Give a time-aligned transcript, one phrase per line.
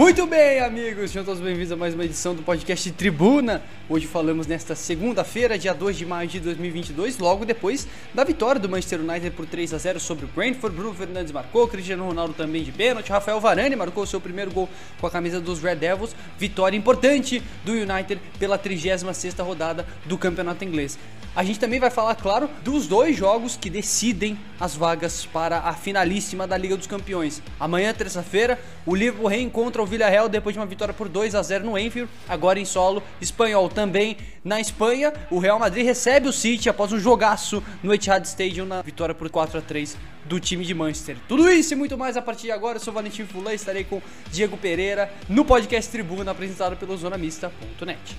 [0.00, 3.62] Muito bem, amigos, sejam todos bem-vindos a mais uma edição do podcast Tribuna.
[3.86, 8.66] Hoje falamos nesta segunda-feira, dia 2 de maio de 2022, logo depois da vitória do
[8.66, 10.74] Manchester United por 3 a 0 sobre o Brentford.
[10.74, 15.06] Bruno Fernandes marcou, Cristiano Ronaldo também de pênalti, Rafael Varane marcou seu primeiro gol com
[15.06, 16.16] a camisa dos Red Devils.
[16.38, 20.98] Vitória importante do United pela 36ª rodada do Campeonato Inglês.
[21.34, 25.72] A gente também vai falar, claro, dos dois jogos que decidem as vagas para a
[25.72, 27.40] finalíssima da Liga dos Campeões.
[27.58, 31.64] Amanhã, terça-feira, o Liverpool reencontra o Villarreal depois de uma vitória por 2 a 0
[31.64, 35.12] no Enfield, agora em solo espanhol também na Espanha.
[35.30, 39.28] O Real Madrid recebe o City após um jogaço no Etihad Stadium na vitória por
[39.28, 41.16] 4 a 3 do time de Manchester.
[41.28, 42.76] Tudo isso e muito mais a partir de agora.
[42.76, 48.16] Eu sou Valentim Fulan, estarei com Diego Pereira no podcast Tribuna apresentado pelo zonamista.net.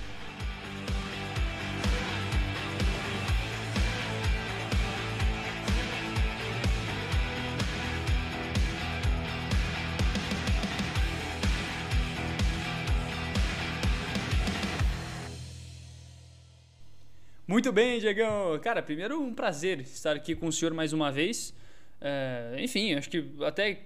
[17.52, 18.58] Muito bem, Diegão.
[18.60, 21.54] Cara, primeiro um prazer estar aqui com o senhor mais uma vez.
[22.00, 23.82] É, enfim, acho que até,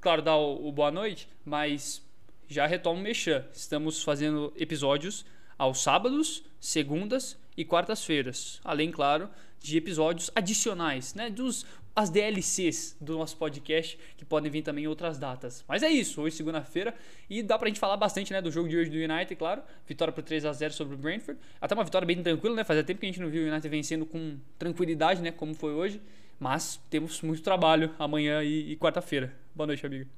[0.00, 2.02] claro, dar o, o boa noite, mas
[2.48, 3.44] já retomo o Mexã.
[3.52, 5.26] Estamos fazendo episódios
[5.58, 8.58] aos sábados, segundas e quartas-feiras.
[8.64, 9.28] Além, claro,
[9.60, 11.28] de episódios adicionais, né?
[11.28, 11.66] Dos
[12.00, 15.62] as DLCs do nosso podcast, que podem vir também em outras datas.
[15.68, 16.94] Mas é isso, hoje segunda-feira,
[17.28, 19.62] e dá pra gente falar bastante, né, do jogo de hoje do United, claro.
[19.86, 21.38] Vitória por 3 a 0 sobre o Brentford.
[21.60, 22.64] Até uma vitória bem tranquila, né?
[22.64, 25.74] Fazia tempo que a gente não viu o United vencendo com tranquilidade, né, como foi
[25.74, 26.00] hoje.
[26.38, 29.34] Mas temos muito trabalho amanhã e, e quarta-feira.
[29.54, 30.08] Boa noite, amigo.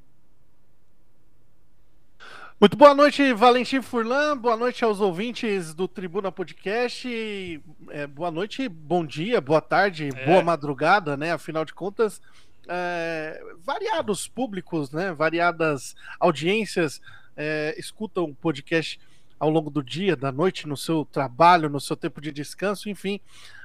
[2.62, 4.38] Muito boa noite, Valentim Furlan.
[4.38, 7.60] Boa noite aos ouvintes do Tribuna Podcast.
[7.90, 10.26] É, boa noite, bom dia, boa tarde, é.
[10.26, 11.32] boa madrugada, né?
[11.32, 12.22] Afinal de contas,
[12.68, 15.12] é, variados públicos, né?
[15.12, 17.00] Variadas audiências
[17.36, 19.00] é, escutam o podcast
[19.40, 23.20] ao longo do dia, da noite, no seu trabalho, no seu tempo de descanso, enfim.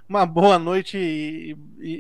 [0.10, 1.56] Uma boa noite e,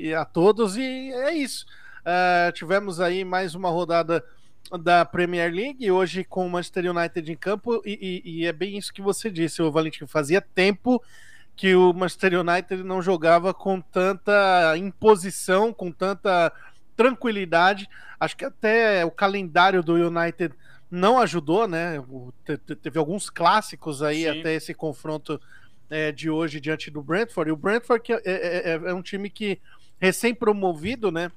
[0.07, 1.63] e, a todos e é isso.
[2.03, 4.25] É, tivemos aí mais uma rodada
[4.81, 8.77] da Premier League, hoje com o Manchester United em campo, e, e, e é bem
[8.77, 10.05] isso que você disse, o Valentim.
[10.05, 11.01] Fazia tempo
[11.55, 16.51] que o Manchester United não jogava com tanta imposição, com tanta
[16.95, 17.87] tranquilidade.
[18.19, 20.53] Acho que até o calendário do United
[20.89, 22.03] não ajudou, né?
[22.81, 24.39] Teve alguns clássicos aí Sim.
[24.39, 25.41] até esse confronto
[25.89, 27.49] é, de hoje diante do Brentford.
[27.49, 29.59] E o Brentford que é, é, é, é um time que
[29.99, 31.31] recém-promovido, né?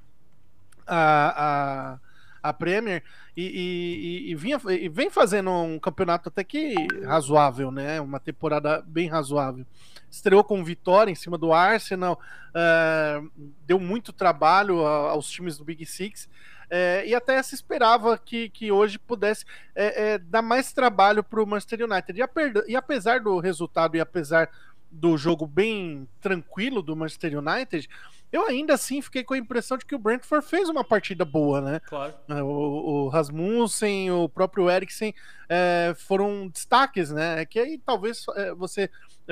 [0.85, 1.99] A, a
[2.41, 3.03] a Premier
[3.35, 6.75] e, e, e, vinha, e vem fazendo um campeonato até que
[7.05, 8.01] razoável, né?
[8.01, 9.65] Uma temporada bem razoável.
[10.09, 12.19] Estreou com vitória em cima do Arsenal,
[12.49, 13.31] uh,
[13.65, 16.29] deu muito trabalho aos times do Big Six.
[16.73, 19.43] É, e até se esperava que, que hoje pudesse
[19.75, 22.17] é, é, dar mais trabalho para o Manchester United.
[22.17, 22.29] E, a,
[22.65, 24.49] e apesar do resultado e apesar
[24.89, 27.89] do jogo bem tranquilo do Manchester United,
[28.31, 31.59] eu ainda assim fiquei com a impressão de que o Brentford fez uma partida boa,
[31.59, 31.79] né?
[31.81, 32.13] Claro.
[32.29, 35.13] É, o, o Rasmussen, o próprio Eriksen
[35.49, 37.41] é, foram destaques, né?
[37.41, 38.89] É que aí talvez é, você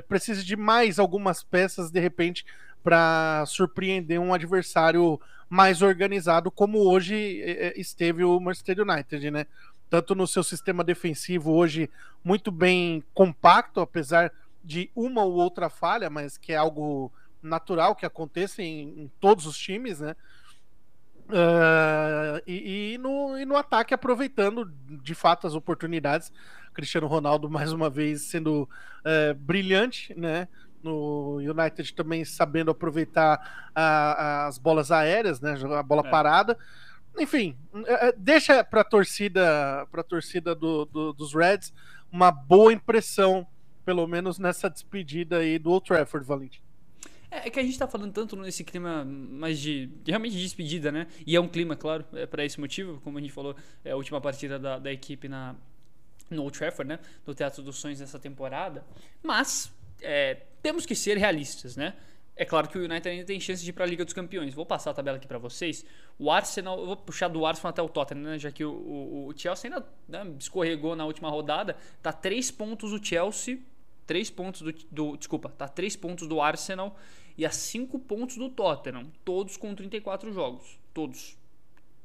[0.08, 2.46] precise de mais algumas peças de repente
[2.84, 9.46] para surpreender um adversário mais organizado, como hoje é, esteve o Manchester United, né?
[9.90, 11.90] Tanto no seu sistema defensivo hoje
[12.24, 14.32] muito bem compacto, apesar
[14.64, 17.12] de uma ou outra falha, mas que é algo
[17.42, 20.16] natural que aconteça em, em todos os times, né?
[21.30, 24.66] Uh, e, e, no, e no ataque aproveitando
[25.04, 26.32] de fato as oportunidades.
[26.74, 30.48] Cristiano Ronaldo mais uma vez sendo uh, brilhante, né?
[30.82, 35.56] No United também sabendo aproveitar a, as bolas aéreas, né?
[35.78, 36.10] A bola é.
[36.10, 36.58] parada.
[37.18, 37.86] Enfim, uh,
[38.18, 41.72] deixa para a torcida, para torcida do, do, dos Reds
[42.12, 43.46] uma boa impressão,
[43.86, 46.62] pelo menos nessa despedida aí do Old Trafford, Valentim.
[47.32, 50.92] É, é que a gente tá falando tanto nesse clima mais de, realmente de despedida,
[50.92, 51.08] né?
[51.26, 53.96] E é um clima, claro, é para esse motivo, como a gente falou, é a
[53.96, 55.56] última partida da, da equipe na,
[56.30, 57.00] no Old Trafford, né?
[57.26, 58.84] No Teatro dos Sonhos nessa temporada.
[59.22, 59.72] Mas
[60.02, 61.94] é, temos que ser realistas, né?
[62.36, 64.54] É claro que o United ainda tem chance de ir para a Liga dos Campeões.
[64.54, 65.86] Vou passar a tabela aqui para vocês.
[66.18, 68.40] O Arsenal, eu vou puxar do Arsenal até o Tottenham, né?
[68.40, 71.76] já que o, o, o Chelsea ainda né, escorregou na última rodada.
[72.02, 73.60] Tá três pontos o Chelsea,
[74.10, 76.98] três pontos do, do desculpa, tá três pontos do Arsenal
[77.38, 81.38] e a 5 pontos do Tottenham, todos com 34 jogos, todos.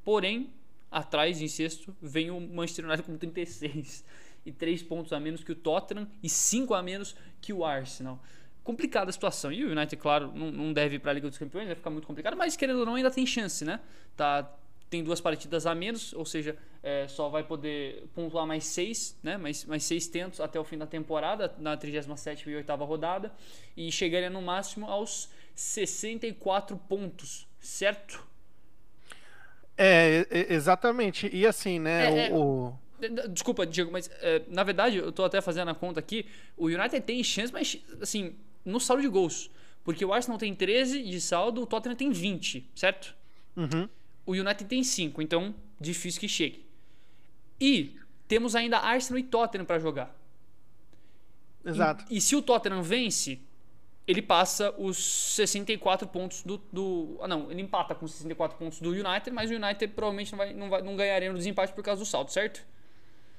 [0.05, 0.51] Porém,
[0.91, 4.05] atrás em sexto vem o Manchester United com 36
[4.45, 8.23] e 3 pontos a menos que o Tottenham e 5 a menos que o Arsenal.
[8.63, 9.51] Complicada a situação.
[9.51, 11.89] E o United, claro, não, não deve ir para a Liga dos Campeões, vai ficar
[11.89, 13.81] muito complicado, mas querendo ou não, ainda tem chance, né?
[14.15, 14.55] Tá
[14.91, 16.55] tem duas partidas a menos, ou seja,
[16.85, 19.39] é, só vai poder pontuar mais seis, né?
[19.39, 23.33] mais, mais seis tentos até o fim da temporada, na 37 e 8 rodada,
[23.75, 28.23] e chegaria no máximo aos 64 pontos, certo?
[29.79, 31.29] É, exatamente.
[31.33, 32.29] E assim, né?
[32.29, 32.79] É, o, o...
[33.31, 36.27] Desculpa, Diego, mas é, na verdade, eu tô até fazendo a conta aqui.
[36.55, 39.51] O United tem chance, mas assim, no saldo de gols.
[39.83, 43.15] Porque o Arsenal tem 13 de saldo, o Tottenham tem 20, certo?
[43.57, 43.89] Uhum.
[44.27, 46.64] O United tem 5, então difícil que chegue.
[47.61, 47.97] E
[48.27, 50.15] temos ainda Arsenal e Tottenham para jogar.
[51.65, 52.05] Exato.
[52.11, 53.41] E, e, se o Tottenham vence,
[54.07, 57.19] ele passa os 64 pontos do, do.
[57.23, 60.53] Ah, não, ele empata com 64 pontos do United, mas o United provavelmente não, vai,
[60.53, 62.67] não, vai, não ganharia no desempate por causa do saldo, certo?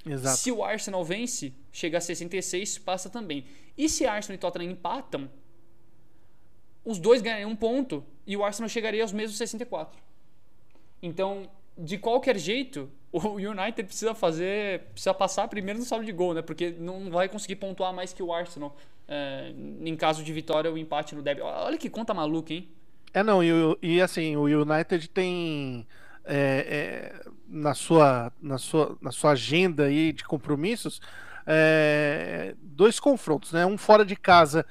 [0.05, 0.37] Exato.
[0.37, 3.45] Se o Arsenal vence, chega a 66, passa também.
[3.77, 5.29] E se Arsenal e Tottenham empatam,
[6.83, 9.99] os dois ganhariam um ponto e o Arsenal chegaria aos mesmos 64.
[11.01, 16.33] Então, de qualquer jeito, o United precisa fazer, precisa passar primeiro no saldo de gol,
[16.33, 16.41] né?
[16.41, 18.75] Porque não vai conseguir pontuar mais que o Arsenal
[19.07, 21.41] é, em caso de vitória ou empate no derby.
[21.41, 22.67] Olha que conta maluca, hein?
[23.13, 23.49] É não e,
[23.81, 25.87] e assim o United tem
[26.25, 30.99] é, é, na sua na sua na sua agenda aí de compromissos
[31.45, 33.65] é, dois confrontos, né?
[33.65, 34.65] Um fora de casa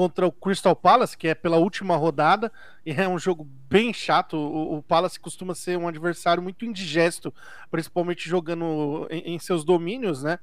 [0.00, 2.50] contra o Crystal Palace, que é pela última rodada,
[2.86, 4.34] e é um jogo bem chato.
[4.34, 7.34] O, o Palace costuma ser um adversário muito indigesto,
[7.70, 10.38] principalmente jogando em, em, seus domínios, né?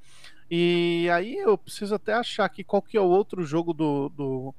[0.47, 4.55] E aí eu preciso até achar aqui qual que é o outro jogo do, do...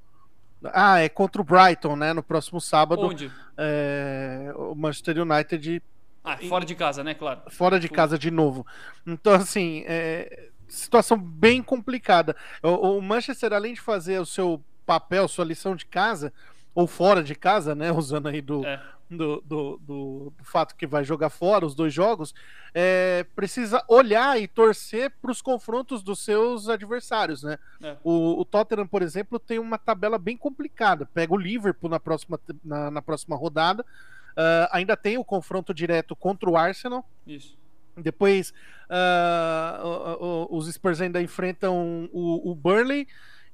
[0.65, 2.13] Ah, é contra o Brighton, né?
[2.13, 3.03] No próximo sábado.
[3.03, 3.31] Onde?
[3.57, 5.81] É, o Manchester United.
[6.25, 7.15] Ah, fora de casa, né?
[7.15, 7.43] Claro.
[7.51, 8.67] Fora de casa de novo.
[9.07, 12.35] Então, assim, é, situação bem complicada.
[12.65, 16.33] O, o Manchester, além de fazer o seu papel, sua lição de casa,
[16.75, 17.93] ou fora de casa, né?
[17.93, 18.81] Usando aí do, é.
[19.11, 22.35] do, do, do, do, fato que vai jogar fora os dois jogos,
[22.73, 27.59] é, precisa olhar e torcer para os confrontos dos seus adversários, né?
[27.83, 27.99] É.
[28.03, 31.05] O, o, Tottenham, por exemplo, tem uma tabela bem complicada.
[31.05, 33.85] Pega o Liverpool na próxima, na, na próxima rodada.
[34.31, 37.07] Uh, ainda tem o confronto direto contra o Arsenal.
[37.27, 37.59] Isso.
[37.97, 38.55] Depois
[38.89, 43.09] uh, os Spurs ainda enfrentam o, o Burnley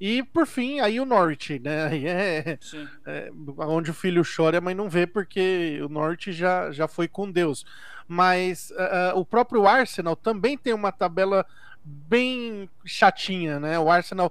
[0.06, 1.86] e por fim, aí o Norte, né?
[1.88, 2.58] Aí é,
[3.06, 7.08] é, onde o filho chora, a mãe não vê, porque o Norte já, já foi
[7.08, 7.64] com Deus.
[8.06, 11.46] Mas uh, o próprio Arsenal também tem uma tabela
[11.82, 13.78] bem chatinha, né?
[13.78, 14.30] O Arsenal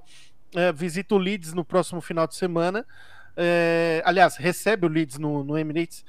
[0.53, 2.85] uh, visita o Leeds no próximo final de semana.
[3.31, 6.05] Uh, aliás, recebe o Leeds no, no Emirates.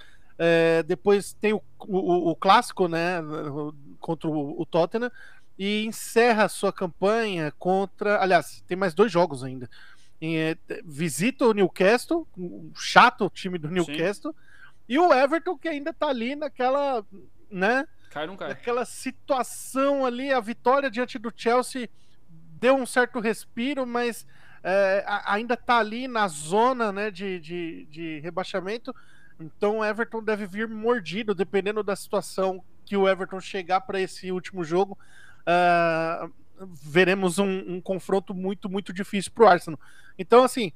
[0.86, 3.14] depois tem o, o, o, clássico, né?
[3.98, 5.10] Contra o, o Tottenham
[5.58, 8.20] e encerra a sua campanha contra.
[8.20, 9.68] Aliás, tem mais dois jogos ainda.
[10.20, 14.38] É, visita o Newcastle, o chato time do Newcastle, Sim.
[14.88, 17.04] e o Everton, que ainda tá ali naquela.
[17.50, 17.86] né?
[18.10, 18.48] Cai não cai.
[18.48, 21.88] Naquela situação ali, a vitória diante do Chelsea
[22.60, 24.26] deu um certo respiro, mas
[24.62, 28.94] é, ainda tá ali na zona né, de, de, de rebaixamento.
[29.38, 34.30] Então o Everton deve vir mordido, dependendo da situação que o Everton chegar para esse
[34.30, 34.96] último jogo
[35.46, 36.32] uh,
[36.82, 39.80] veremos um, um, confronto muito, muito difícil para o Arsenal.
[40.18, 40.72] Então, assim,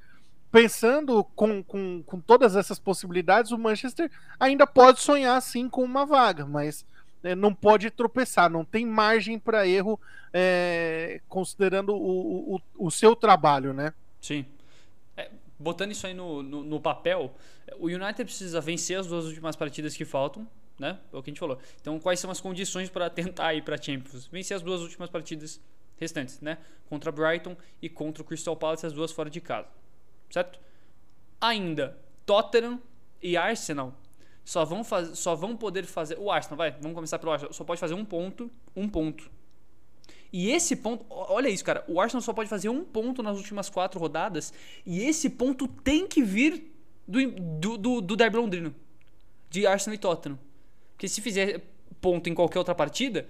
[0.50, 6.04] pensando com, com, com todas essas possibilidades, o Manchester ainda pode sonhar sim com uma
[6.04, 6.84] vaga, mas
[7.22, 10.00] é, não pode tropeçar, não tem margem para erro,
[10.32, 13.92] é, considerando o, o, o, seu trabalho, né?
[14.20, 14.46] Sim.
[15.16, 17.34] É, botando isso aí no, no, no, papel,
[17.78, 20.46] o United precisa vencer as duas últimas partidas que faltam,
[20.78, 20.98] né?
[21.12, 21.58] É o que a gente falou.
[21.80, 24.26] Então, quais são as condições para tentar ir para Champions?
[24.26, 25.60] Vencer as duas últimas partidas
[25.96, 26.58] restantes, né?
[26.88, 29.68] Contra Brighton e contra o Crystal Palace, as duas fora de casa.
[30.30, 30.60] Certo?
[31.40, 32.80] Ainda, Tottenham
[33.22, 33.94] e Arsenal
[34.44, 36.18] só vão, faz, só vão poder fazer.
[36.18, 37.52] O Arsenal, vai, vamos começar pelo Arsenal.
[37.52, 39.30] Só pode fazer um ponto, um ponto.
[40.32, 41.84] E esse ponto, olha isso, cara.
[41.88, 44.52] O Arsenal só pode fazer um ponto nas últimas quatro rodadas.
[44.86, 46.74] E esse ponto tem que vir
[47.06, 48.74] do, do, do, do Derby Londrino.
[49.50, 50.38] De Arsenal e Tottenham.
[50.98, 51.62] Porque se fizer
[52.00, 53.24] ponto em qualquer outra partida,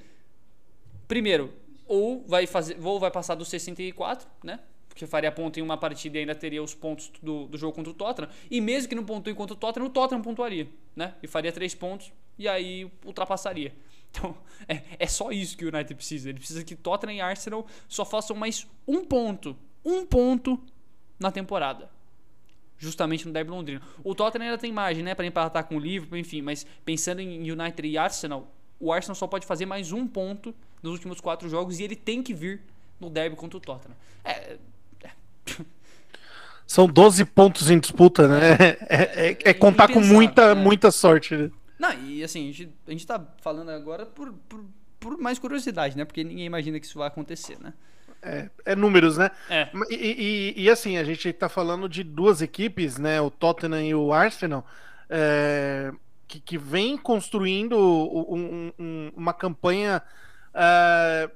[1.07, 1.53] primeiro,
[1.87, 4.59] ou vai fazer, ou vai passar dos 64, né?
[4.89, 7.91] Porque faria ponto em uma partida e ainda teria os pontos do, do jogo contra
[7.91, 8.31] o Tottenham.
[8.51, 11.15] E mesmo que não pontue contra o Tottenham, o Tottenham pontuaria, né?
[11.23, 13.73] E faria três pontos e aí ultrapassaria.
[14.11, 14.35] Então,
[14.67, 16.31] é, é só isso que o United precisa.
[16.31, 19.55] Ele precisa que Tottenham e Arsenal só façam mais um ponto.
[19.85, 20.59] Um ponto
[21.21, 21.91] na temporada
[22.79, 23.81] justamente no derby londrino.
[24.05, 27.51] O Tottenham ainda tem margem, né, para empatar com o Liverpool, enfim, mas pensando em
[27.51, 31.81] United e Arsenal, o Arsenal só pode fazer mais um ponto nos últimos quatro jogos
[31.81, 32.63] e ele tem que vir
[33.01, 33.97] no derby contra o Tottenham.
[34.25, 34.57] É,
[35.03, 35.11] é.
[36.67, 38.57] São 12 pontos em disputa, né?
[38.89, 40.63] É, é, é contar com muita, né?
[40.63, 41.37] muita sorte.
[41.37, 41.51] Né?
[41.79, 44.65] Não, e assim, a gente, a gente tá falando agora por, por,
[45.01, 46.05] por mais curiosidade, né?
[46.05, 47.73] Porque ninguém imagina que isso vai acontecer, né?
[48.21, 49.31] É, é números, né?
[49.49, 49.69] É.
[49.91, 53.21] E, e, e, assim, a gente tá falando de duas equipes, né?
[53.21, 54.67] O Tottenham e o Arsenal,
[55.09, 55.93] é,
[56.27, 60.03] que, que vem construindo um, um, uma campanha
[60.53, 61.31] é,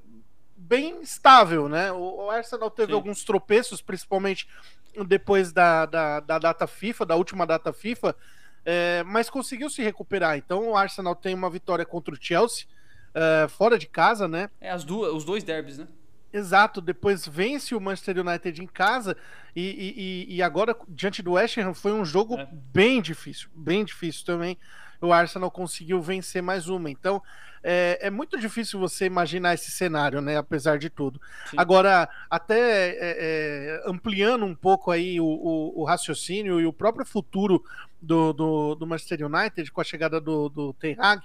[0.56, 1.92] bem estável, né?
[1.92, 2.96] O, o Arsenal teve Sim.
[2.96, 4.48] alguns tropeços, principalmente
[5.06, 8.14] depois da, da, da, data FIFA, da última data FIFA,
[8.64, 10.36] é, mas conseguiu se recuperar.
[10.36, 12.66] Então o Arsenal tem uma vitória contra o Chelsea,
[13.14, 14.50] é, fora de casa, né?
[14.60, 15.86] É, as duas, os dois derbys, né?
[16.32, 19.16] Exato, depois vence o Manchester United em casa
[19.54, 22.48] e, e, e agora, diante do West Ham, foi um jogo é.
[22.50, 24.56] bem difícil, bem difícil também.
[25.00, 26.88] O Arsenal conseguiu vencer mais uma.
[26.88, 27.20] Então,
[27.62, 30.36] é, é muito difícil você imaginar esse cenário, né?
[30.36, 31.20] Apesar de tudo.
[31.50, 31.56] Sim.
[31.58, 37.04] Agora, até é, é, ampliando um pouco aí o, o, o, raciocínio e o próprio
[37.04, 37.62] futuro
[38.00, 41.22] do, do, do Manchester United com a chegada do, do Ten Hag,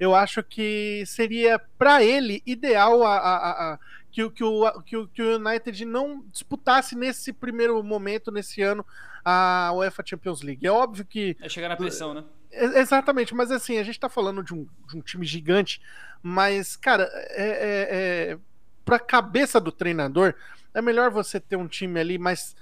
[0.00, 3.78] eu acho que seria para ele ideal a, a, a
[4.10, 8.84] que, que, o, que, que o United não disputasse nesse primeiro momento, nesse ano,
[9.24, 10.66] a UEFA Champions League.
[10.66, 11.36] É óbvio que.
[11.40, 12.24] É chegar na pressão, né?
[12.50, 15.80] Exatamente, mas assim, a gente tá falando de um, de um time gigante,
[16.20, 18.38] mas, cara, é, é, é,
[18.84, 20.34] pra cabeça do treinador,
[20.74, 22.56] é melhor você ter um time ali mais.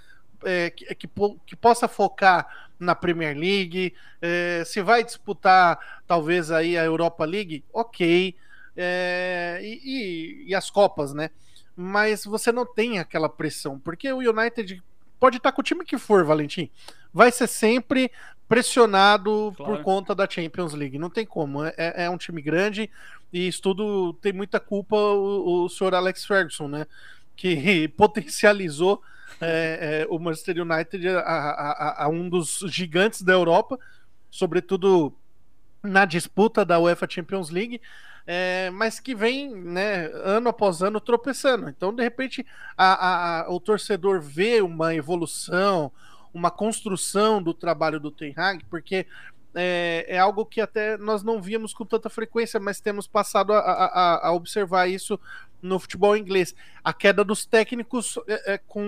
[0.44, 1.08] É, que, que,
[1.46, 2.46] que, possa focar
[2.78, 3.92] na Premier League,
[4.22, 8.36] é, se vai disputar talvez aí a Europa League, ok,
[8.76, 11.30] é, e, e, e, as Copas, né?
[11.76, 14.80] Mas você não tem aquela pressão, porque o United
[15.18, 16.70] pode estar com o time que for, Valentim,
[17.12, 18.10] vai ser sempre
[18.48, 19.76] pressionado claro.
[19.76, 20.98] por conta da Champions League.
[20.98, 21.64] Não tem como.
[21.64, 22.90] É, é, um time grande
[23.32, 26.86] e isso tudo tem muita culpa o, o senhor Alex Ferguson, né?
[27.36, 29.02] Que potencializou
[29.40, 33.78] é, é, o Manchester United a, a, a, um dos gigantes da Europa,
[34.30, 35.14] sobretudo
[35.82, 37.80] na disputa da UEFA Champions League.
[38.30, 41.70] É, mas que vem né, ano após ano tropeçando.
[41.70, 42.44] Então, de repente,
[42.76, 45.90] a, o torcedor vê uma evolução,
[46.34, 49.06] uma construção do trabalho do Ten Hag, porque
[49.54, 53.58] é, é, algo que até nós não víamos com tanta frequência, mas temos passado a,
[53.58, 55.18] a, a observar isso
[55.60, 56.54] no futebol inglês.
[56.84, 58.82] A queda dos técnicos é, é, com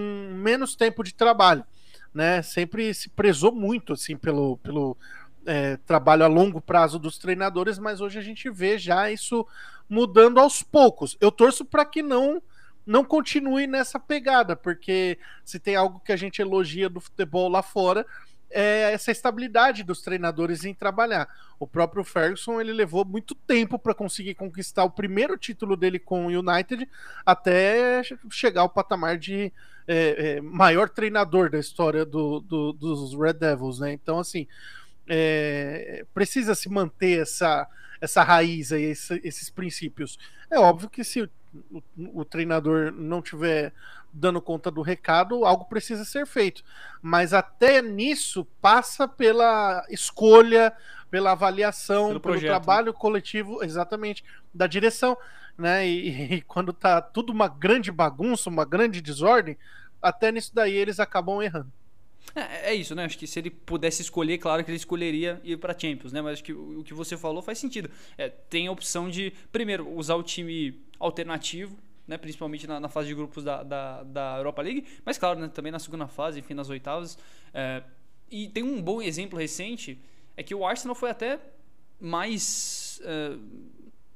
[0.50, 1.64] menos tempo de trabalho.
[2.12, 2.42] Né?
[2.42, 4.96] Sempre se prezou muito assim pelo, pelo
[5.46, 9.46] é, trabalho a longo prazo dos treinadores, mas hoje a gente vê já isso
[9.88, 11.16] mudando aos poucos.
[11.20, 12.42] Eu torço para que não
[12.86, 17.62] não continue nessa pegada, porque se tem algo que a gente elogia do futebol lá
[17.62, 18.04] fora,
[18.50, 21.28] é essa estabilidade dos treinadores em trabalhar.
[21.58, 26.26] O próprio Ferguson ele levou muito tempo para conseguir conquistar o primeiro título dele com
[26.26, 26.88] o United
[27.24, 29.52] até chegar ao patamar de
[29.86, 33.92] é, é, maior treinador da história do, do, dos Red Devils, né?
[33.92, 34.46] Então assim
[35.08, 37.68] é, precisa se manter essa
[38.00, 40.18] essa raiz aí, esse, esses princípios.
[40.50, 41.82] É óbvio que se o,
[42.14, 43.72] o treinador não tiver
[44.12, 46.62] dando conta do recado, algo precisa ser feito.
[47.00, 50.72] Mas até nisso passa pela escolha,
[51.10, 52.40] pela avaliação, pelo, pelo né?
[52.40, 55.16] trabalho coletivo, exatamente, da direção.
[55.56, 55.86] Né?
[55.86, 59.56] E, e, quando tá tudo uma grande bagunça, uma grande desordem,
[60.00, 61.72] até nisso daí eles acabam errando.
[62.34, 63.04] É, é, isso, né?
[63.04, 66.22] Acho que se ele pudesse escolher, claro que ele escolheria ir para Champions, né?
[66.22, 67.90] Mas acho que o, o que você falou faz sentido.
[68.16, 71.76] É, tem a opção de, primeiro, usar o time alternativo,
[72.06, 72.18] né?
[72.18, 75.48] Principalmente na, na fase de grupos da, da, da, Europa League, mas claro, né?
[75.48, 77.18] também na segunda fase, enfim, nas oitavas.
[77.54, 77.82] É,
[78.30, 80.00] e tem um bom exemplo recente,
[80.36, 81.38] é que o Arsenal foi até
[82.00, 83.36] mais, é,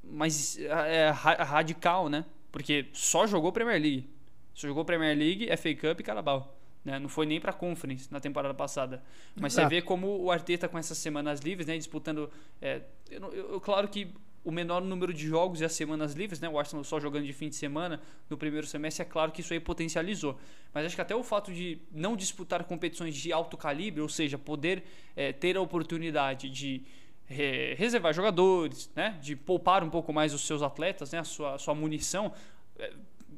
[0.03, 2.25] mais é, radical, né?
[2.51, 4.09] Porque só jogou Premier League.
[4.55, 6.57] Só jogou Premier League, FA Cup e Carabao.
[6.85, 6.99] Né?
[6.99, 9.03] Não foi nem para Conference na temporada passada.
[9.35, 12.31] Mas você vê como o Arteta com essas semanas livres, né, disputando.
[12.61, 14.09] É, eu, eu, claro que
[14.45, 17.33] o menor número de jogos e as semanas livres, né, o Arsenal só jogando de
[17.33, 20.39] fim de semana no primeiro semestre, é claro que isso aí potencializou.
[20.73, 24.37] Mas acho que até o fato de não disputar competições de alto calibre, ou seja,
[24.37, 24.85] poder
[25.17, 26.83] é, ter a oportunidade de
[27.29, 31.55] é, reservar jogadores, né, de poupar um pouco mais os seus atletas, né, a sua,
[31.55, 32.33] a sua munição
[32.79, 32.93] é,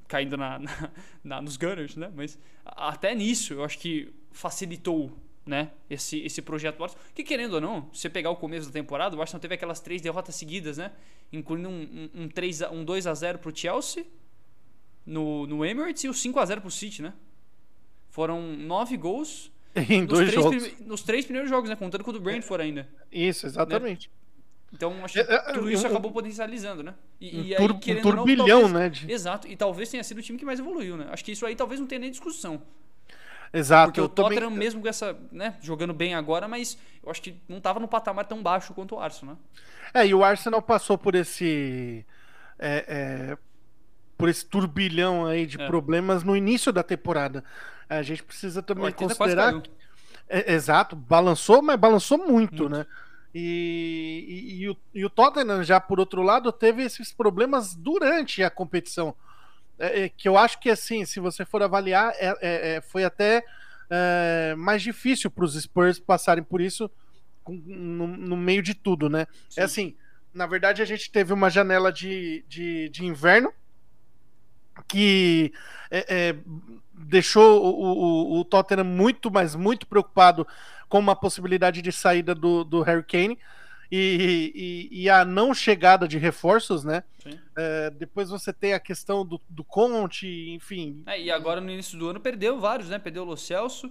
[0.08, 0.90] caindo na, na,
[1.22, 2.10] na, nos Gunners, né?
[2.14, 5.16] Mas até nisso eu acho que facilitou
[5.46, 7.04] né, esse, esse projeto do Arsenal.
[7.14, 9.78] Que querendo ou não, se você pegar o começo da temporada, o Arsenal teve aquelas
[9.78, 10.90] três derrotas seguidas, né?
[11.32, 14.04] Incluindo um, um, um, 3 a, um 2 a 0 pro Chelsea
[15.06, 17.14] no, no Emirates e o 5 a 0 pro City, né?
[18.10, 19.52] Foram nove gols
[19.88, 20.80] em dois jogos.
[20.80, 21.76] Nos três primeiros jogos, né?
[21.76, 22.88] Contando com o do Brentford ainda.
[23.12, 24.08] Isso, exatamente.
[24.08, 24.16] Né?
[24.72, 26.94] Então, acho que é, é, tudo isso acabou potencializando, né?
[27.20, 28.88] E, um, e aí, um turbilhão, não, talvez, né?
[28.88, 29.12] De...
[29.12, 31.06] Exato, e talvez tenha sido o time que mais evoluiu, né?
[31.10, 32.60] Acho que isso aí talvez não tenha nem discussão.
[33.56, 33.86] Exato.
[33.86, 34.58] Porque o Tottenham, também...
[34.58, 38.26] mesmo com essa, né, jogando bem agora, mas eu acho que não estava no patamar
[38.26, 39.40] tão baixo quanto o Arsenal, né?
[39.94, 42.04] É, e o Arsenal passou por esse.
[42.58, 43.38] É, é,
[44.18, 45.66] por esse turbilhão aí de é.
[45.66, 47.42] problemas no início da temporada.
[47.88, 49.62] A gente precisa também considerar.
[50.28, 52.68] É, exato, balançou, mas balançou muito, muito.
[52.68, 52.86] né?
[53.34, 58.42] E, e, e, o, e, o, Tottenham, já por outro lado, teve esses problemas durante
[58.42, 59.14] a competição.
[59.78, 63.04] É, é que eu acho que, assim, se você for avaliar, é, é, é foi
[63.04, 63.44] até
[64.58, 66.90] mais difícil para os Spurs passarem por isso
[67.48, 69.28] no, no, meio de tudo, né?
[69.48, 69.60] Sim.
[69.60, 69.96] É assim,
[70.34, 73.52] na verdade, a gente teve uma janela de, de, de inverno
[74.88, 75.52] que
[76.92, 80.46] deixou o, o, o Tottenham muito, mas muito preocupado
[80.88, 83.38] com uma possibilidade de saída do, do Harry Kane.
[83.90, 87.04] E, e, e, a não chegada de reforços, né?
[87.56, 91.02] É, depois você tem a questão do, do Conte, enfim.
[91.06, 92.98] É, e agora no início do ano perdeu vários, né?
[92.98, 93.90] Perdeu o Lo Celso,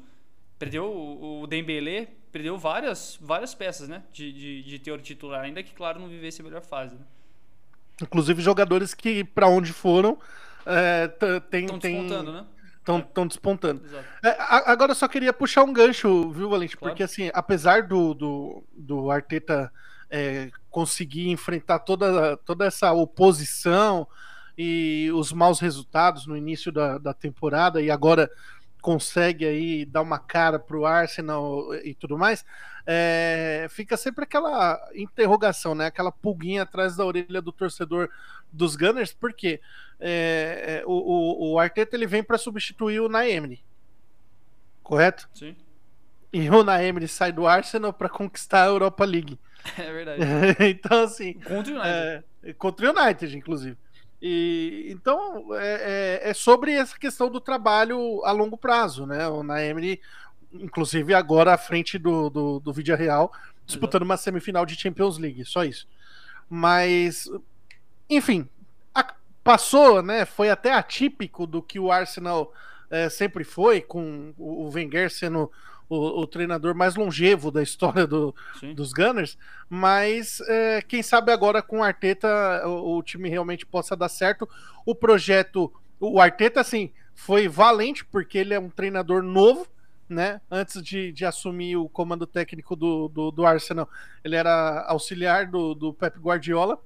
[0.60, 4.04] perdeu o, o Dembélé, perdeu várias, várias peças, né?
[4.12, 6.96] De, de, de teor titular, ainda que, claro, não vivesse a melhor fase.
[6.96, 7.02] Né?
[8.02, 10.18] Inclusive jogadores que, para onde foram,
[10.66, 11.08] é,
[11.50, 12.46] tem, Estão despontando, né?
[12.88, 13.82] Estão despontando.
[14.24, 16.78] É, agora eu só queria puxar um gancho, viu, Valente?
[16.78, 16.92] Claro.
[16.92, 19.72] Porque, assim, apesar do, do, do Arteta
[20.10, 24.08] é, conseguir enfrentar toda, toda essa oposição
[24.58, 28.30] e os maus resultados no início da, da temporada e agora
[28.82, 32.46] consegue aí dar uma cara para o Arsenal e tudo mais,
[32.86, 35.88] é, fica sempre aquela interrogação, né?
[35.88, 38.10] Aquela pulguinha atrás da orelha do torcedor
[38.56, 39.60] dos Gunners, porque
[40.00, 43.64] é, é o, o, Arteta ele vem para substituir o Naemri,
[44.84, 45.30] correto?
[45.34, 45.56] Sim.
[46.32, 49.40] E o Naemri sai do Arsenal para conquistar a Europa League.
[49.80, 50.22] É verdade.
[50.70, 51.34] então assim.
[51.34, 52.24] Contra o United.
[52.44, 53.76] É, contra o United, inclusive.
[54.22, 59.28] E, então é, é, é, sobre essa questão do trabalho a longo prazo, né?
[59.28, 60.00] O Naemri,
[60.54, 63.32] inclusive agora à frente do, do, do Vidia Real,
[63.66, 64.06] disputando Exato.
[64.06, 65.88] uma semifinal de Champions League, só isso.
[66.50, 67.30] Mas,
[68.10, 68.48] enfim,
[68.94, 69.14] a,
[69.44, 70.26] passou, né?
[70.26, 72.54] Foi até atípico do que o Arsenal
[72.90, 75.52] é, sempre foi, com o, o Wenger sendo
[75.90, 78.34] o, o, treinador mais longevo da história do,
[78.74, 79.38] dos Gunners,
[79.70, 82.28] mas é, quem sabe agora com o Arteta
[82.66, 84.50] o, o, time realmente possa dar certo.
[84.86, 89.68] O projeto, o Arteta, assim, foi valente porque ele é um treinador novo,
[90.08, 90.42] né?
[90.50, 93.90] Antes de, de assumir o comando técnico do, do, do Arsenal,
[94.24, 96.80] ele era auxiliar do, do Pep Guardiola.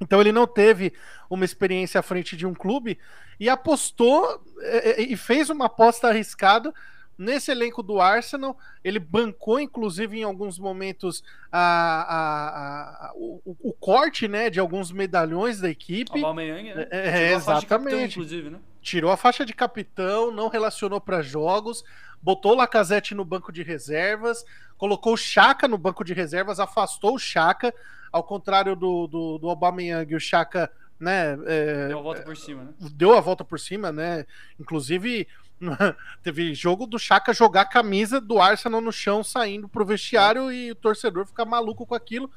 [0.00, 0.92] Então ele não teve
[1.28, 2.98] uma experiência à frente de um clube
[3.38, 6.72] e apostou é, é, e fez uma aposta arriscada
[7.20, 13.72] nesse elenco do Arsenal, ele bancou, inclusive, em alguns momentos, a, a, a o, o,
[13.74, 16.18] corte né, de alguns medalhões da equipe.
[16.18, 16.88] O Aubameyang, né?
[16.90, 17.66] É, é exatamente.
[17.66, 18.58] Capitão, inclusive, né?
[18.80, 21.84] Tirou a faixa de capitão, não relacionou para jogos,
[22.22, 24.42] botou o Lacazette no banco de reservas,
[24.78, 27.74] colocou o Chaka no banco de reservas, afastou o Chaka,
[28.12, 32.64] ao contrário do, do, do Aubameyang, o Chaka né, é, deu a volta por cima,
[32.64, 32.74] né?
[32.92, 34.26] Deu a volta por cima, né?
[34.58, 35.26] Inclusive,
[36.22, 40.70] Teve jogo do Chaka jogar a camisa do Arsenal no chão, saindo pro vestiário e
[40.70, 42.30] o torcedor ficar maluco com aquilo.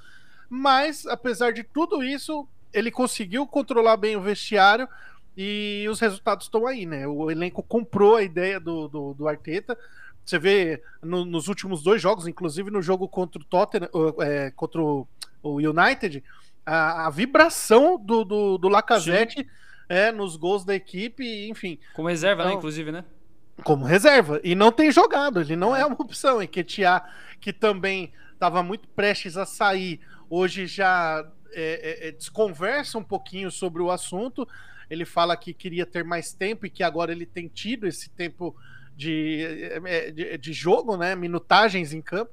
[0.49, 4.87] Mas, apesar de tudo isso, ele conseguiu controlar bem o vestiário
[5.35, 7.07] e os resultados estão aí, né?
[7.07, 9.77] O elenco comprou a ideia do, do, do Arteta.
[10.23, 13.89] Você vê no, nos últimos dois jogos, inclusive no jogo contra o Tottenham,
[14.21, 15.07] é, contra o,
[15.43, 16.23] o United,
[16.65, 19.47] a, a, vibração do, do, do Lacazette.
[19.89, 21.77] É, nos gols da equipe, enfim.
[21.93, 22.57] Como reserva, né, então, né?
[22.57, 23.05] Inclusive, né?
[23.63, 24.39] Como reserva.
[24.43, 26.41] E não tem jogado, ele não é, é uma opção.
[26.41, 27.03] E Ketia,
[27.39, 33.51] que também estava muito prestes a sair, hoje já é, é, é, desconversa um pouquinho
[33.51, 34.47] sobre o assunto.
[34.89, 38.55] Ele fala que queria ter mais tempo e que agora ele tem tido esse tempo
[38.95, 41.15] de, é, de, de jogo, né?
[41.15, 42.31] Minutagens em campo.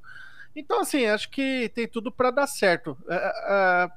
[0.55, 2.99] Então, assim, acho que tem tudo para dar certo.
[3.03, 3.91] Uh,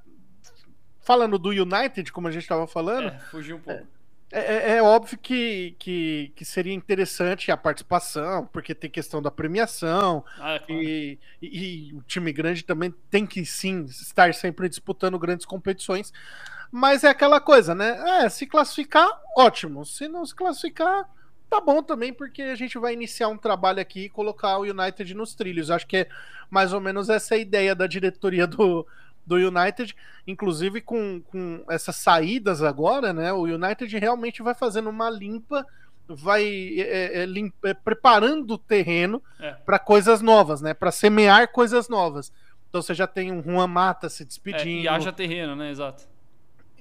[1.02, 3.08] falando do United, como a gente estava falando.
[3.08, 3.88] É, fugiu um pouco.
[4.32, 9.30] É, é, é, óbvio que, que, que, seria interessante a participação, porque tem questão da
[9.30, 10.26] premiação.
[10.40, 10.82] Ah, é claro.
[10.82, 16.12] e, e, e, o time grande também tem que sim estar sempre disputando grandes competições.
[16.72, 18.24] Mas é aquela coisa, né?
[18.24, 19.86] É, se classificar, ótimo.
[19.86, 21.08] Se não se classificar,
[21.54, 25.14] tá bom também, porque a gente vai iniciar um trabalho aqui e colocar o United
[25.14, 25.70] nos trilhos.
[25.70, 26.08] Acho que é
[26.50, 28.88] mais ou menos essa a ideia da diretoria do,
[29.24, 33.32] do United, inclusive com, com essas saídas agora, né?
[33.32, 35.64] O United realmente vai fazendo uma limpa,
[36.08, 36.44] vai
[36.80, 39.52] é, é, limpa, é, preparando o terreno é.
[39.52, 40.74] para coisas novas, né?
[40.74, 42.34] Para semear coisas novas.
[42.68, 44.80] Então você já tem um Juan Mata se despedindo.
[44.80, 45.70] É, e haja terreno, né?
[45.70, 46.12] Exato.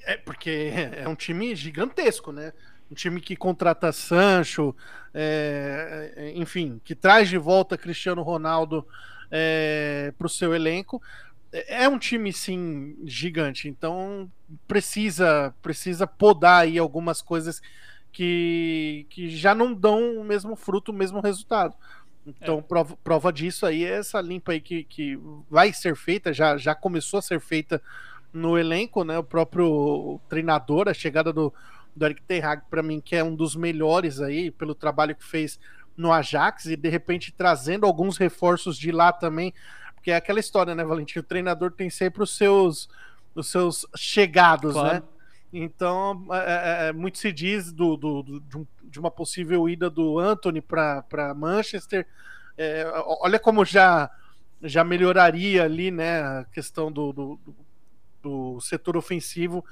[0.04, 2.54] É porque é um time gigantesco, né?
[2.92, 4.76] Um time que contrata Sancho,
[5.14, 8.86] é, enfim, que traz de volta Cristiano Ronaldo
[9.30, 11.02] é, para o seu elenco.
[11.50, 14.30] É um time sim gigante, então
[14.68, 17.60] precisa precisa podar aí algumas coisas
[18.10, 21.74] que, que já não dão o mesmo fruto, o mesmo resultado.
[22.26, 22.62] Então, é.
[22.62, 25.18] prova, prova disso aí é essa limpa aí que, que
[25.50, 27.82] vai ser feita, já, já começou a ser feita
[28.32, 29.18] no elenco, né?
[29.18, 31.52] O próprio treinador, a chegada do,
[31.94, 35.24] do Eric Ten Hag, para mim, que é um dos melhores aí, pelo trabalho que
[35.24, 35.58] fez
[35.96, 39.52] no Ajax, e de repente trazendo alguns reforços de lá também,
[39.94, 41.18] porque é aquela história, né, Valentim?
[41.18, 42.88] O treinador tem sempre os seus,
[43.34, 44.94] os seus chegados, claro.
[44.94, 45.02] né?
[45.52, 49.90] Então, é, é, é, muito se diz do, do, do de, de, uma possível ida
[49.90, 52.06] do Anthony para Manchester.
[52.56, 54.10] É, olha como já,
[54.62, 57.40] já melhoraria ali né, a questão do, do,
[58.22, 59.62] do setor ofensivo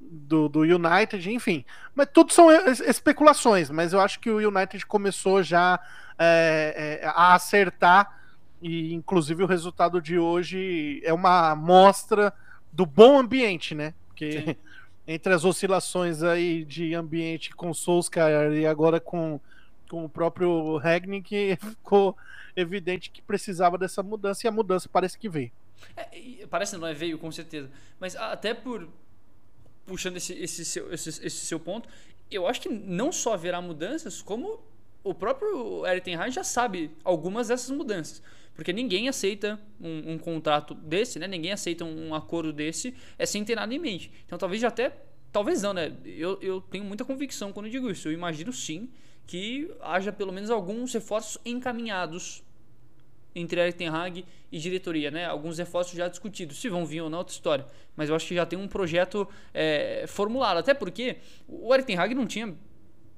[0.00, 1.64] do, do United, enfim.
[1.94, 5.78] Mas tudo são especulações, mas eu acho que o United começou já
[6.18, 8.18] é, é, a acertar,
[8.60, 12.32] e inclusive o resultado de hoje é uma amostra
[12.72, 13.94] do bom ambiente, né?
[14.08, 14.42] Porque.
[14.42, 14.56] Sim
[15.08, 19.40] entre as oscilações aí de ambiente com Solskjaer e agora com,
[19.88, 22.14] com o próprio Ragnick, ficou
[22.54, 25.50] evidente que precisava dessa mudança e a mudança parece que veio.
[25.96, 28.86] É, parece não é veio com certeza, mas até por
[29.88, 31.88] puxando esse, esse, seu, esse, esse seu ponto,
[32.30, 34.60] eu acho que não só haverá mudanças, como
[35.02, 38.22] o próprio Eric Ten Hag já sabe algumas dessas mudanças.
[38.54, 41.28] Porque ninguém aceita um, um contrato desse, né?
[41.28, 44.10] Ninguém aceita um, um, acordo desse é sem ter nada em mente.
[44.26, 44.96] Então talvez já até.
[45.30, 45.92] Talvez não, né?
[46.04, 48.08] Eu, eu tenho muita convicção quando digo isso.
[48.08, 48.90] Eu imagino sim
[49.26, 52.42] que haja pelo menos alguns reforços encaminhados
[53.38, 55.26] entre Eric Ten Hag e diretoria, né?
[55.26, 57.66] Alguns reforços já discutidos, se vão vir ou não, outra história.
[57.96, 61.98] Mas eu acho que já tem um projeto é, formulado, até porque o Eric Ten
[61.98, 62.54] Hag não tinha,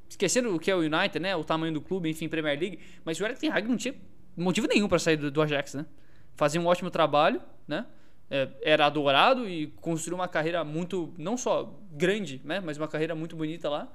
[0.09, 1.35] esquecendo o que é o United, né?
[1.37, 3.94] O tamanho do clube, enfim, Premier League, mas o Eric Ten Hag não tinha
[4.37, 5.87] motivo nenhum para sair do, do, Ajax, né?
[6.35, 7.87] Fazia um ótimo trabalho, né?
[8.30, 12.61] É, era adorado e construiu uma carreira muito, não só grande, né?
[12.61, 13.90] Mas uma carreira muito bonita lá.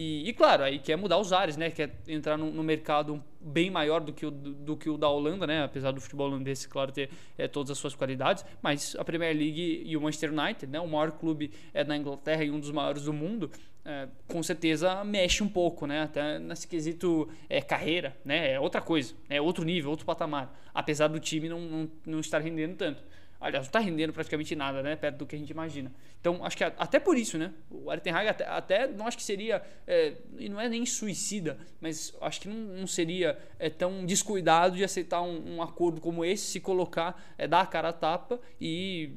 [0.00, 1.72] E, e, claro, aí quer mudar os ares, né?
[1.72, 5.44] Quer entrar no, mercado bem maior do que, o, do, do, que o da Holanda,
[5.44, 5.64] né?
[5.64, 8.44] Apesar do futebol holandês, claro, ter é, todas as suas qualidades.
[8.62, 10.78] Mas a Premier League e o Manchester United, né?
[10.78, 13.50] O maior clube é da Inglaterra e um dos maiores do mundo,
[13.84, 16.02] é, com certeza mexe um pouco, né?
[16.02, 18.52] Até nesse quesito é, carreira, né?
[18.52, 20.56] É outra coisa, é outro nível, outro patamar.
[20.72, 23.02] Apesar do time não, não, não estar rendendo tanto.
[23.40, 24.96] Aliás, não está rendendo praticamente nada, né?
[24.96, 25.92] Perto do que a gente imagina.
[26.20, 27.52] Então, acho que até por isso, né?
[27.70, 29.62] O Hag até, até não acho que seria.
[29.86, 34.76] É, e não é nem suicida, mas acho que não, não seria é, tão descuidado
[34.76, 38.40] de aceitar um, um, acordo como esse, se colocar, é, dar a cara a tapa
[38.60, 39.12] e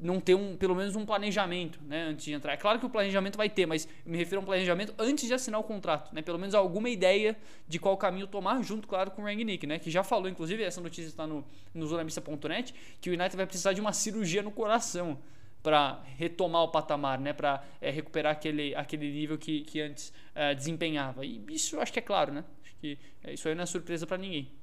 [0.00, 2.52] não ter um, pelo menos um planejamento, né, antes de entrar.
[2.52, 5.34] É claro que o planejamento vai ter, mas me refiro a um planejamento antes de
[5.34, 9.22] assinar o contrato, né, pelo menos alguma ideia de qual caminho tomar, junto, claro, com
[9.22, 13.12] o Rangnick, né, que já falou, inclusive, essa notícia está no, no zonamista.net, que o
[13.12, 15.18] United vai precisar de uma cirurgia no coração
[15.62, 20.54] para retomar o patamar, né, para é, recuperar aquele, aquele nível que, que antes é,
[20.54, 21.26] desempenhava.
[21.26, 24.06] E isso acho que é claro, né, acho que é, isso aí não é surpresa
[24.06, 24.57] para ninguém.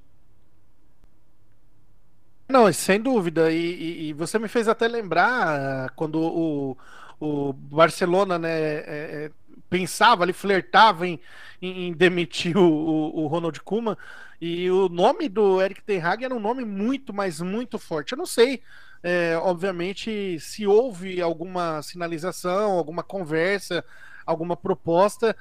[2.48, 3.50] Não, sem dúvida.
[3.50, 6.76] E, e, e, você me fez até lembrar quando o,
[7.18, 9.30] o Barcelona né, é, é,
[9.68, 11.18] pensava ali, flertava em,
[11.60, 13.96] em, demitir o, o, o Ronald Koeman.
[14.40, 18.12] E o nome do Eric Ten Hag era um nome muito, mas muito forte.
[18.12, 18.62] Eu não sei,
[19.02, 23.84] é, obviamente, se houve alguma sinalização, alguma conversa,
[24.24, 25.34] alguma proposta,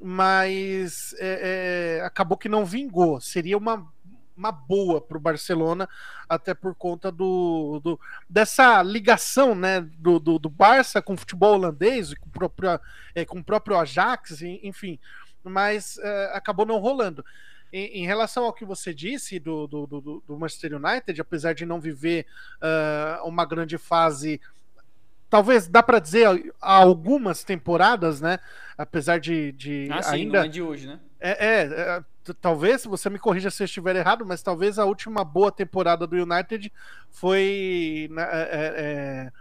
[0.00, 3.20] mas é, é, acabou que não vingou.
[3.20, 3.86] Seria uma
[4.36, 5.88] uma boa para o Barcelona,
[6.28, 11.54] até por conta do, do dessa ligação né, do, do, do, Barça com o futebol
[11.54, 12.80] holandês, com o próprio,
[13.14, 14.98] é, com o próprio Ajax, enfim,
[15.42, 17.24] mas é, acabou não rolando.
[17.72, 21.64] Em, em, relação ao que você disse do, do, do, do Manchester United, apesar de
[21.64, 22.26] não viver
[22.60, 24.40] uh, uma grande fase
[25.30, 26.26] talvez dá para dizer
[26.60, 28.40] há algumas temporadas, né?
[28.76, 30.98] Apesar de, de ah, sim, ainda não é de hoje, né?
[31.20, 35.24] É, é, é, talvez você me corrija se eu estiver errado, mas talvez a última
[35.24, 36.72] boa temporada do United
[37.10, 39.32] foi né, é, é, é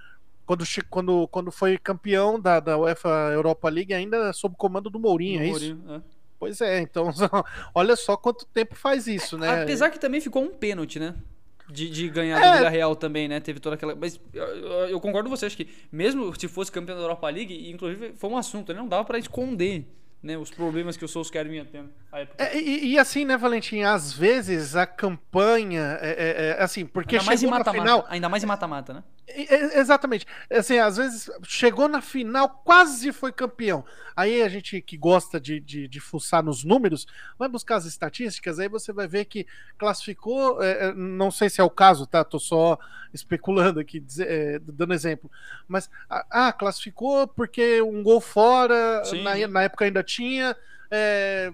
[0.45, 5.39] quando, quando, quando foi campeão da, da UEFA Europa League ainda sob comando do Mourinho,
[5.39, 5.93] do é Mourinho, isso?
[5.93, 6.01] É.
[6.39, 7.11] Pois é, então
[7.75, 9.61] olha só quanto tempo faz isso, né?
[9.61, 11.13] Apesar que também ficou um pênalti, né?
[11.69, 12.51] De, de, ganhar é.
[12.51, 13.39] do Vila Real também, né?
[13.39, 13.93] Teve toda aquela.
[13.93, 14.43] Mas eu,
[14.87, 18.29] eu, concordo com você, acho que mesmo se fosse campeão da Europa League, inclusive foi
[18.31, 18.79] um assunto, né?
[18.79, 19.85] não dava para esconder
[20.21, 21.89] né, os problemas que o Solskjaer vinha tendo
[22.37, 27.15] É, e, e, assim, né, Valentim, às vezes a campanha é, é, é assim, porque
[27.15, 28.05] ainda mais em mata -mata, final...
[28.09, 29.03] Ainda mais em mata-mata, né?
[29.35, 30.25] Exatamente.
[30.49, 33.85] Assim, às vezes chegou na final, quase foi campeão.
[34.15, 38.59] Aí a gente que gosta de, de, de fuçar nos números, vai buscar as estatísticas,
[38.59, 39.45] aí você vai ver que
[39.77, 40.61] classificou.
[40.61, 42.23] É, é não sei se é o caso, tá?
[42.23, 42.77] Tô só
[43.13, 45.29] especulando aqui, é, dando exemplo.
[45.67, 50.55] Mas, ah, classificou porque um gol fora, na, na, época ainda tinha.
[50.91, 51.53] É,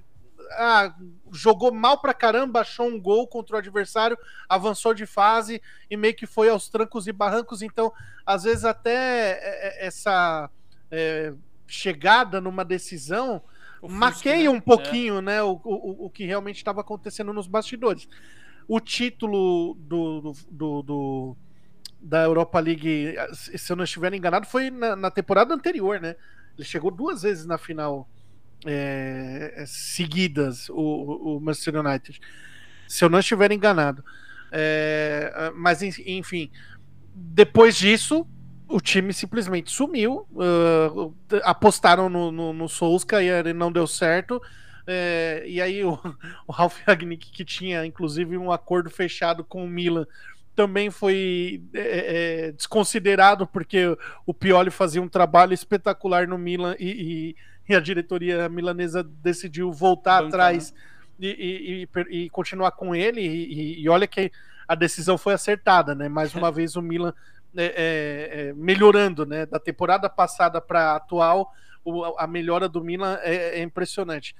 [0.51, 0.93] ah,
[1.31, 6.15] jogou mal pra caramba, achou um gol contra o adversário, avançou de fase e meio
[6.15, 7.62] que foi aos trancos e barrancos.
[7.62, 7.91] Então,
[8.25, 9.39] às vezes, até é,
[9.84, 10.49] é, essa
[10.91, 11.34] é,
[11.67, 13.41] chegada numa decisão
[13.81, 14.49] o maqueia né?
[14.49, 15.21] um pouquinho é.
[15.21, 18.08] né, o, o, o que realmente estava acontecendo nos bastidores.
[18.67, 21.38] O título do, do, do,
[22.01, 26.15] da Europa League, se eu não estiver enganado, foi na, na temporada anterior, né?
[26.58, 28.10] Ele chegou duas vezes na final
[28.65, 32.20] é, é, seguidas, o, o, Manchester United,
[32.88, 34.04] se eu não estiver enganado.
[34.52, 36.52] É, mas, enfim,
[37.13, 38.28] depois disso,
[38.68, 40.28] o time simplesmente sumiu.
[40.32, 41.13] Uh,
[41.44, 42.68] apostaram no, no, no
[43.22, 44.41] e ele não deu certo.
[44.88, 46.00] É, e aí o,
[46.48, 50.06] o Ralf Ragnick, que tinha inclusive um acordo fechado com o Milan,
[50.56, 56.89] também foi é, é, desconsiderado porque o Pioli fazia um trabalho espetacular no Milan e,
[56.89, 57.36] e
[57.69, 60.80] e a diretoria milanesa decidiu voltar Banca, atrás né?
[61.19, 63.21] e, e, e, continuar com ele.
[63.21, 64.32] E, e, olha que
[64.67, 66.08] a decisão foi acertada, né?
[66.10, 67.13] Mais uma vez o Milan
[67.56, 69.45] é, é, é, melhorando, né?
[69.45, 71.54] Da temporada passada para a atual,
[72.17, 74.36] a melhora do Milan é, é impressionante.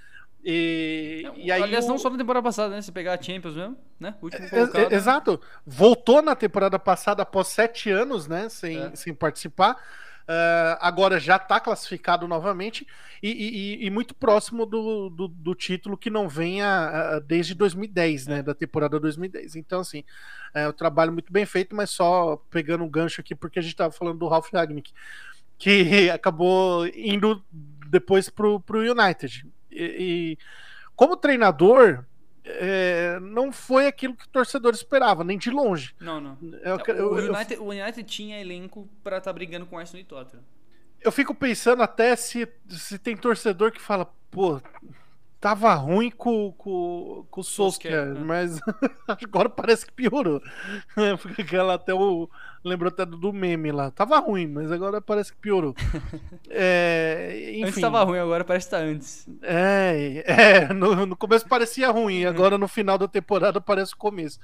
[0.48, 1.88] E, e aí Aliás, o...
[1.88, 2.82] não só na temporada passada, né?
[2.82, 4.16] Se pegar a Champions mesmo, né?
[4.22, 5.42] Último é, exato.
[5.66, 8.48] Voltou na temporada passada após sete anos, né?
[8.48, 9.76] Sem, sem participar.
[10.28, 12.88] Uh, agora já está classificado novamente
[13.22, 18.26] e, e, e muito próximo do, do, do, título que não venha uh, desde 2010,
[18.26, 18.42] né?
[18.42, 19.56] Da temporada 2010.
[19.56, 20.04] Então, assim,
[20.52, 23.74] é um trabalho muito bem feito, mas só pegando um gancho aqui, porque a gente
[23.74, 24.92] estava falando do Ralf Ragnick,
[25.60, 27.44] que acabou indo
[27.88, 29.46] depois para o United.
[29.72, 30.38] E, e
[30.96, 32.04] como treinador,
[32.46, 35.96] é, não foi aquilo que o torcedor esperava, nem de longe.
[36.00, 36.38] Não, não.
[36.64, 40.02] Eu, eu, o, United, eu, o, United, tinha elenco para estar tá brigando com Arsenal
[40.02, 40.44] e Tottenham.
[41.02, 44.62] Eu fico pensando até se, se tem torcedor que fala, pô,
[45.46, 48.20] tava ruim com, com, com o Solskjaer, né?
[48.20, 48.60] mas
[49.08, 50.42] agora parece que piorou.
[51.38, 52.28] Aquela até o.
[52.64, 53.92] Lembrou até do meme lá.
[53.92, 55.76] Tava ruim, mas agora parece que piorou.
[56.50, 57.64] é, enfim.
[57.66, 59.30] Antes tava ruim, agora parece que tá antes.
[59.44, 62.30] É, é no, no começo parecia ruim, uhum.
[62.32, 64.40] agora no final da temporada parece o começo.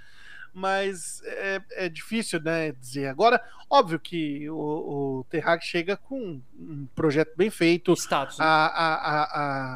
[0.54, 3.08] Mas é, é difícil, né, dizer.
[3.08, 7.92] Agora, óbvio que o, o Terrac chega com um projeto bem feito.
[7.94, 8.38] Status.
[8.38, 8.46] Né?
[8.46, 9.24] a, a,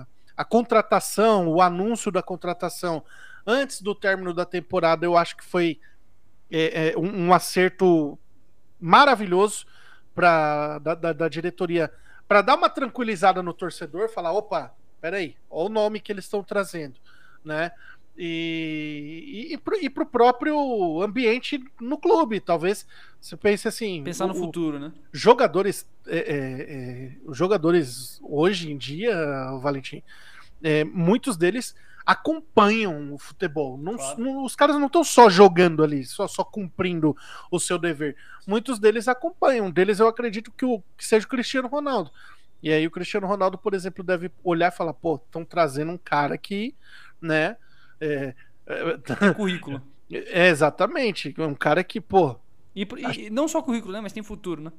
[0.02, 3.04] a, a contratação, o anúncio da contratação
[3.46, 5.80] antes do término da temporada, eu acho que foi
[6.52, 8.18] é, é, um, um, acerto
[8.80, 9.66] maravilhoso
[10.14, 11.92] para da, da, da, diretoria
[12.28, 16.44] para dar uma tranquilizada no torcedor, falar, opa, peraí, olha o nome que eles estão
[16.44, 17.00] trazendo,
[17.44, 17.72] né?
[18.18, 22.88] E, e, e para o próprio ambiente no clube, talvez
[23.20, 24.04] você pense assim.
[24.04, 24.94] Pensar no o, futuro, né?
[25.12, 29.14] Jogadores, é, é, é, jogadores hoje em dia,
[29.62, 30.02] Valentim,
[30.64, 31.76] é, muitos deles
[32.06, 33.78] acompanham o futebol.
[33.78, 34.22] Não, claro.
[34.22, 37.18] não, os caras não estão só jogando ali, só, só cumprindo
[37.52, 38.16] o seu dever.
[38.48, 39.66] Muitos deles acompanham.
[39.66, 42.12] Um deles eu acredito que, o, que seja o Cristiano Ronaldo.
[42.62, 45.98] E aí o Cristiano Ronaldo, por exemplo, deve olhar e falar, pô, estão trazendo um
[45.98, 46.76] cara que,
[47.20, 47.58] né,
[48.00, 48.34] é,
[48.68, 49.82] é, currículo.
[50.08, 51.34] É, exatamente.
[51.40, 52.36] Um cara que, pô.
[52.76, 54.02] E, e, não só currículo, né?
[54.02, 54.72] Mas tem futuro, né?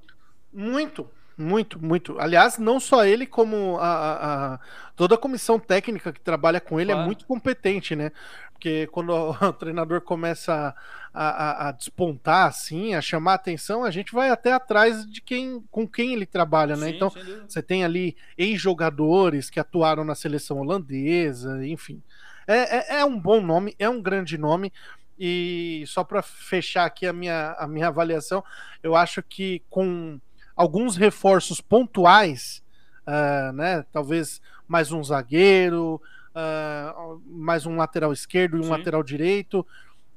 [0.52, 2.16] Muito, muito, muito.
[2.20, 4.60] Aliás, não só ele, como a, a, a
[4.94, 7.04] toda a comissão técnica que trabalha com ele é claro.
[7.04, 8.12] é muito competente, né?
[8.52, 10.74] Porque quando o, treinador começa
[11.12, 15.62] a, a, despontar assim, a chamar a atenção, a gente vai até atrás de quem
[15.70, 16.88] com quem ele trabalha, né?
[16.88, 17.12] Sim, então,
[17.46, 22.02] você tem ali ex-jogadores que atuaram na seleção holandesa, enfim.
[22.46, 24.72] É, é, é um bom nome, é um grande nome.
[25.18, 28.44] E só para fechar aqui a minha, a minha avaliação,
[28.82, 30.20] eu acho que com
[30.54, 32.62] alguns reforços pontuais,
[33.06, 33.84] uh, né?
[33.92, 36.00] Talvez mais um zagueiro,
[36.34, 38.70] uh, mais um lateral esquerdo e um Sim.
[38.70, 39.66] lateral direito.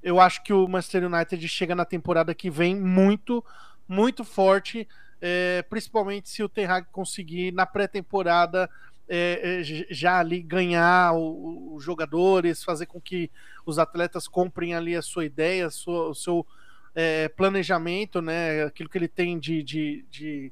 [0.03, 3.43] Eu acho que o Manchester United chega na temporada que vem muito,
[3.87, 4.87] muito forte,
[5.21, 8.69] é, principalmente se o Ten Hag conseguir na pré-temporada
[9.09, 13.31] é, é, já ali ganhar os jogadores, fazer com que
[13.65, 16.45] os atletas comprem ali a sua ideia, a sua, o seu
[16.93, 18.63] é, planejamento, né?
[18.63, 20.51] Aquilo que ele tem de, de, de,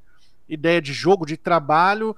[0.49, 2.15] ideia de jogo, de trabalho,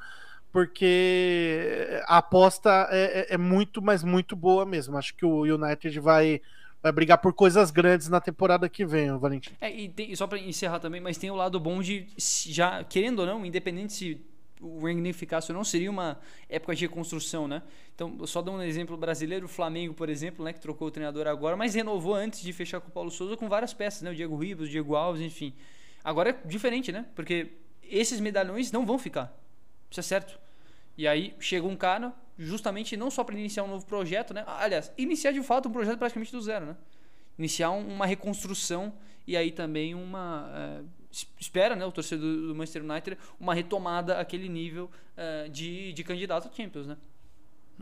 [0.52, 4.98] porque a aposta é, é, é muito, mas muito boa mesmo.
[4.98, 6.42] Acho que o United vai
[6.82, 9.52] vai brigar por coisas grandes na temporada que vem, Valentim.
[9.60, 13.20] É, e, tem, só para encerrar também, mas tem o lado bom de, já querendo
[13.20, 14.22] ou não, independente se
[14.60, 16.20] o ou não, seria uma
[16.50, 17.62] época de reconstrução, né?
[17.96, 21.28] Então, só dando um exemplo brasileiro, o Flamengo, por exemplo, né, que trocou o treinador
[21.28, 24.12] agora, mas renovou antes de fechar com o Paulo Souza com várias peças, né?
[24.12, 25.54] O Diego Ribas, o Diego Alves, enfim.
[26.04, 27.06] Agora é diferente, né?
[27.16, 29.34] Porque esses medalhões não vão ficar.
[29.90, 30.38] Isso é certo.
[30.98, 34.44] E aí chega um cara, justamente não só para iniciar um novo projeto, né?
[34.46, 36.76] Aliás, iniciar de fato um projeto praticamente do zero, né?
[37.38, 38.94] Iniciar uma reconstrução
[39.26, 40.82] e aí também uma é,
[41.40, 46.48] espera, né, o torcedor do Manchester United uma retomada àquele nível é, de, de candidato
[46.48, 46.98] a Champions, né?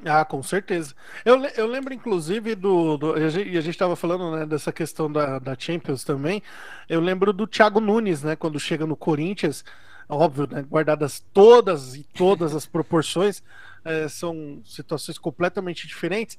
[0.06, 0.94] Ah, com certeza.
[1.26, 2.98] Eu, eu lembro, inclusive, do.
[2.98, 6.44] do e a gente estava falando né, dessa questão da, da Champions também.
[6.88, 8.36] Eu lembro do Thiago Nunes, né?
[8.36, 9.66] Quando chega no Corinthians,
[10.08, 13.42] óbvio, né, guardadas todas e todas as proporções,
[13.84, 16.38] é, são situações completamente diferentes.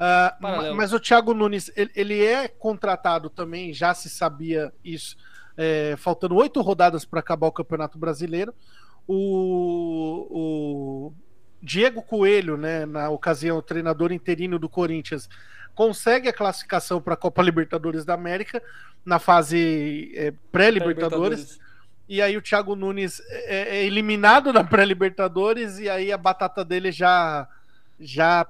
[0.00, 5.14] Uh, mas o Thiago Nunes, ele, ele, é contratado também, já se sabia isso,
[5.60, 8.54] é, faltando oito rodadas para acabar o Campeonato Brasileiro.
[9.06, 11.12] O, o
[11.62, 15.28] Diego Coelho, né, na ocasião, o treinador interino do Corinthians,
[15.74, 18.62] consegue a classificação para a Copa Libertadores da América
[19.04, 21.56] na fase é, pré-Libertadores.
[21.56, 21.70] Pré
[22.08, 26.90] e aí o Thiago Nunes é, é eliminado na pré-Libertadores e aí a batata dele
[26.90, 27.46] já
[28.00, 28.46] já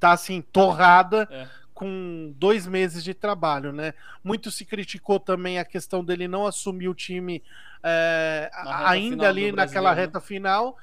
[0.00, 1.46] tá assim torrada é.
[1.74, 3.92] Com dois meses de trabalho, né?
[4.22, 7.42] Muito se criticou também a questão dele não assumir o time
[7.82, 10.02] é, ainda ali naquela né?
[10.02, 10.78] reta final.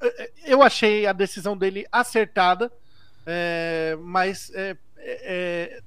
[0.00, 2.72] É, é, eu achei a decisão dele acertada,
[3.26, 4.52] é, mas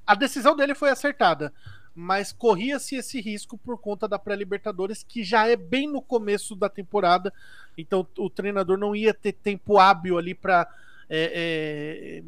[0.06, 1.54] a decisão dele foi acertada
[1.98, 6.68] mas corria-se esse risco por conta da pré-Libertadores, que já é bem no começo da
[6.68, 7.34] temporada,
[7.78, 10.68] então o treinador não ia ter tempo hábil ali para
[11.10, 12.24] é, é,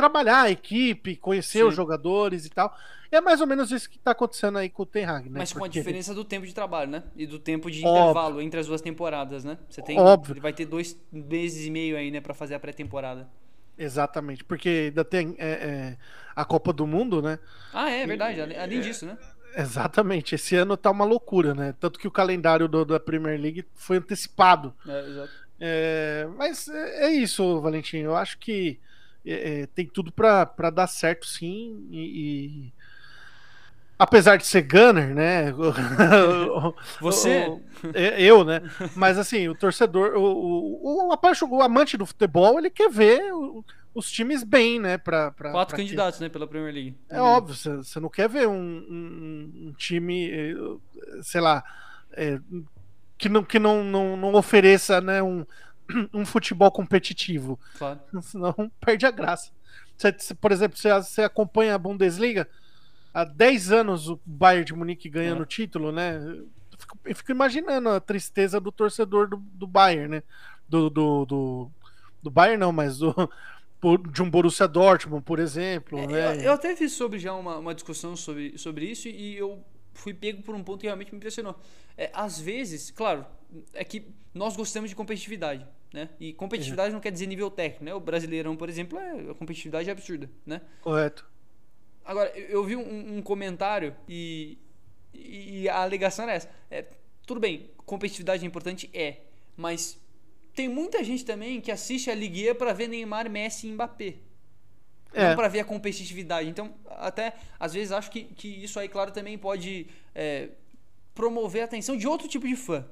[0.00, 1.64] trabalhar a equipe, conhecer Sim.
[1.64, 2.74] os jogadores e tal.
[3.12, 5.40] É mais ou menos isso que está acontecendo aí com o Ten Hag, né?
[5.40, 7.02] Mas com a diferença do tempo de trabalho, né?
[7.16, 8.02] E do tempo de Óbvio.
[8.02, 9.58] intervalo entre as duas temporadas, né?
[9.68, 10.32] Você tem, Óbvio.
[10.32, 13.28] ele vai ter dois meses e meio aí, né, para fazer a pré-temporada.
[13.76, 15.96] Exatamente, porque ainda tem é, é,
[16.36, 17.38] a Copa do Mundo, né?
[17.72, 19.18] Ah, é verdade, além é, disso, né?
[19.56, 21.74] Exatamente, esse ano tá uma loucura, né?
[21.80, 24.72] Tanto que o calendário do, da Premier League foi antecipado.
[24.86, 25.30] É, exato.
[25.60, 27.98] É, mas é, é, isso, Valentim.
[27.98, 28.80] Eu acho que
[29.24, 31.86] é, tem tudo para dar certo, sim.
[31.90, 32.72] e,
[34.00, 35.52] apesar de ser gunner, né?
[37.02, 37.60] Você?
[37.92, 38.62] É, eu, né?
[38.96, 43.20] Mas assim, o torcedor, o, o, o, o amante do futebol, ele quer ver
[43.94, 44.96] os times bem, né?
[44.96, 46.24] Pra, pra, Quatro pra candidatos, que...
[46.24, 46.30] né?
[46.30, 46.96] Pela Premier League.
[47.10, 50.54] É óbvio, você não quer ver um, um, um time, eh,
[51.22, 51.62] sei lá,
[52.12, 52.40] é,
[53.18, 55.44] que, não, que não, não, não ofereça né, um,
[56.12, 57.58] um futebol competitivo.
[57.78, 58.00] Claro.
[58.22, 59.50] Senão perde a graça.
[59.96, 62.48] Você, por exemplo, você, você acompanha a Bundesliga
[63.12, 65.46] há 10 anos o Bayern de Munique ganhando o é.
[65.46, 66.16] título, né?
[66.16, 70.22] Eu fico, eu fico, imaginando a tristeza do torcedor do, do Bayern, né?
[70.68, 71.70] Do, do, do,
[72.22, 73.14] do Bayern não, mas do,
[74.12, 75.98] de um Borussia Dortmund, por exemplo.
[75.98, 76.36] É, né?
[76.36, 80.14] eu, eu, até fiz sobre já uma, uma discussão sobre, sobre isso e eu fui
[80.14, 81.56] pego por um ponto que realmente me impressionou.
[81.96, 83.26] É, às vezes, claro,
[83.74, 86.08] é que nós gostamos de competitividade, né?
[86.18, 87.94] E competitividade não quer dizer nível técnico, né?
[87.94, 90.60] O Brasileirão, por exemplo, é, a competitividade é absurda, né?
[90.80, 91.28] Correto.
[92.04, 94.58] Agora, eu vi um, um comentário e,
[95.12, 96.50] e, a alegação era essa.
[96.70, 96.86] É,
[97.26, 98.90] tudo bem, competitividade é importante?
[98.92, 99.18] É.
[99.56, 100.00] Mas
[100.54, 104.14] tem muita gente também que assiste a Ligue para ver Neymar, Messi e Mbappé.
[105.12, 105.28] É.
[105.28, 106.48] Não para ver a competitividade.
[106.48, 110.50] Então, até às vezes acho que, que isso aí, claro, também pode é,
[111.14, 112.86] promover a atenção de outro tipo de fã.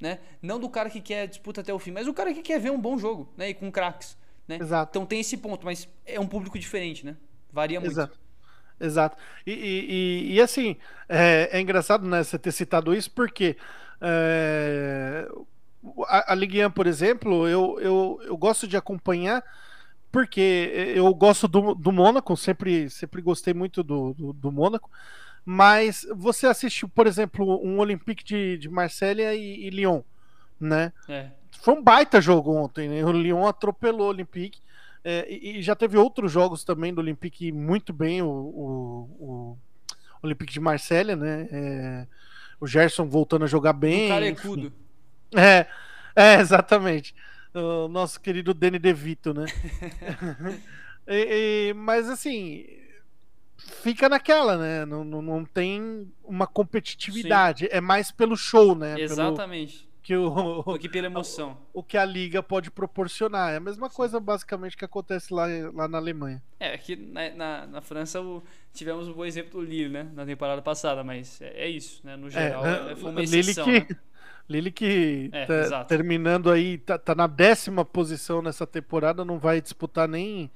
[0.00, 0.18] Né?
[0.40, 2.70] Não do cara que quer disputa até o fim, mas o cara que quer ver
[2.70, 3.50] um bom jogo, né?
[3.50, 4.16] E com craques.
[4.48, 4.58] Né?
[4.60, 4.90] Exato.
[4.90, 7.16] Então tem esse ponto, mas é um público diferente, né?
[7.52, 7.92] Varia muito.
[7.92, 8.18] Exato.
[8.80, 9.16] Exato.
[9.46, 13.58] E, e, e assim, é, é, engraçado né, você ter citado isso, porque
[14.00, 15.28] é,
[16.06, 19.44] a, a Ligue 1, por exemplo, eu, eu, eu gosto de acompanhar
[20.10, 24.90] porque eu gosto do, do Mônaco, sempre, sempre gostei muito do, do, do Mônaco,
[25.44, 30.02] mas você assistiu, por exemplo, um Olympique de, de Marselha e, e Lyon,
[30.60, 30.92] né?
[31.08, 31.30] É.
[31.62, 33.04] Foi um baita jogo ontem, né?
[33.04, 34.60] O Lyon atropelou o Olympique.
[35.02, 39.58] É, e, já teve outros jogos também do Olympique muito bem, o, o, o
[40.22, 41.48] Olympique de Marselha, né?
[41.50, 42.06] É,
[42.60, 44.06] o Gerson voltando a jogar bem.
[44.06, 44.72] O carecudo.
[45.34, 45.66] É,
[46.14, 47.14] é, exatamente.
[47.54, 49.46] O nosso querido Danny DeVito, né?
[51.08, 52.66] e, e, mas assim,
[53.60, 54.84] fica naquela, né?
[54.84, 57.64] Não, não, não tem uma competitividade.
[57.66, 57.70] Sim.
[57.72, 59.00] É mais pelo show, né?
[59.00, 59.78] Exatamente.
[59.78, 61.56] Pelo que o, do que pela emoção.
[61.72, 63.52] O, o, que a liga pode proporcionar.
[63.52, 66.42] É a mesma coisa, basicamente, que acontece lá, lá na Alemanha.
[66.58, 68.42] É, aqui na, na, na França o,
[68.72, 70.10] tivemos um bom exemplo do Lille, né?
[70.14, 72.16] Na temporada passada, mas é, é isso, né?
[72.16, 74.00] No é, geral, é, foi uma exceção, Lille que, né?
[74.48, 79.60] Lille que é, tá, terminando aí, tá, tá, na décima posição nessa temporada, não vai
[79.60, 80.50] disputar nem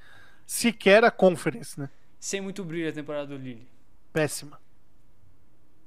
[0.45, 1.89] sequer a Conference, né?
[2.25, 3.69] Sem muito brilho a temporada do Lille.
[4.11, 4.59] Péssima.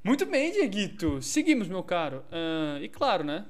[0.03, 1.19] Muito bem, Dieguito.
[1.19, 2.23] Seguimos, meu caro.
[2.29, 3.43] Uh, e claro, né?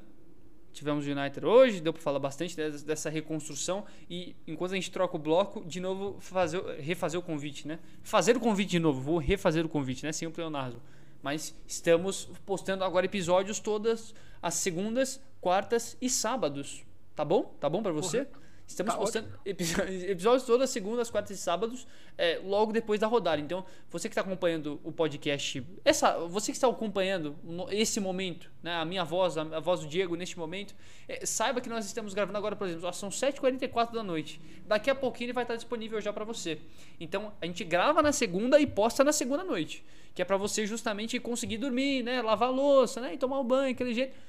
[0.71, 3.83] Tivemos o United hoje, deu para falar bastante dessa reconstrução.
[4.09, 7.77] E enquanto a gente troca o bloco, de novo fazer, refazer o convite, né?
[8.03, 10.13] Fazer o convite de novo, vou refazer o convite, né?
[10.13, 10.81] Sem o Leonardo.
[11.21, 16.85] Mas estamos postando agora episódios todas as segundas, quartas e sábados.
[17.13, 17.53] Tá bom?
[17.59, 18.23] Tá bom para você?
[18.23, 18.46] Porra.
[18.67, 21.87] Estamos tá postando episódios todas segundas, quartas e sábados,
[22.17, 23.41] é, logo depois da rodada.
[23.41, 27.37] Então, você que está acompanhando o podcast, essa, você que está acompanhando
[27.71, 30.75] esse momento, né, a minha voz, a, a voz do Diego neste momento,
[31.07, 34.41] é, saiba que nós estamos gravando agora, por exemplo, são 7h44 da noite.
[34.65, 36.59] Daqui a pouquinho ele vai estar disponível já para você.
[36.99, 40.67] Então, a gente grava na segunda e posta na segunda noite, que é para você
[40.67, 44.27] justamente conseguir dormir, né, lavar a louça, né, e tomar um banho, aquele jeito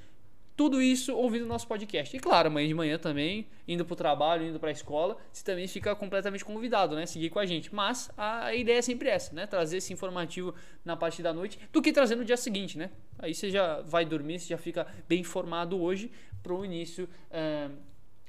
[0.58, 2.16] tudo isso ouvindo o nosso podcast.
[2.16, 5.44] E claro, amanhã de manhã também, indo para o trabalho, indo para a escola, você
[5.44, 7.06] também fica completamente convidado, né?
[7.06, 7.72] Seguir com a gente.
[7.72, 9.46] Mas a ideia é sempre essa, né?
[9.46, 10.52] Trazer esse informativo
[10.84, 12.90] na parte da noite do que trazer no dia seguinte, né?
[13.20, 16.10] Aí você já vai dormir, você já fica bem informado hoje
[16.42, 17.08] para o início.
[17.30, 17.87] Uh,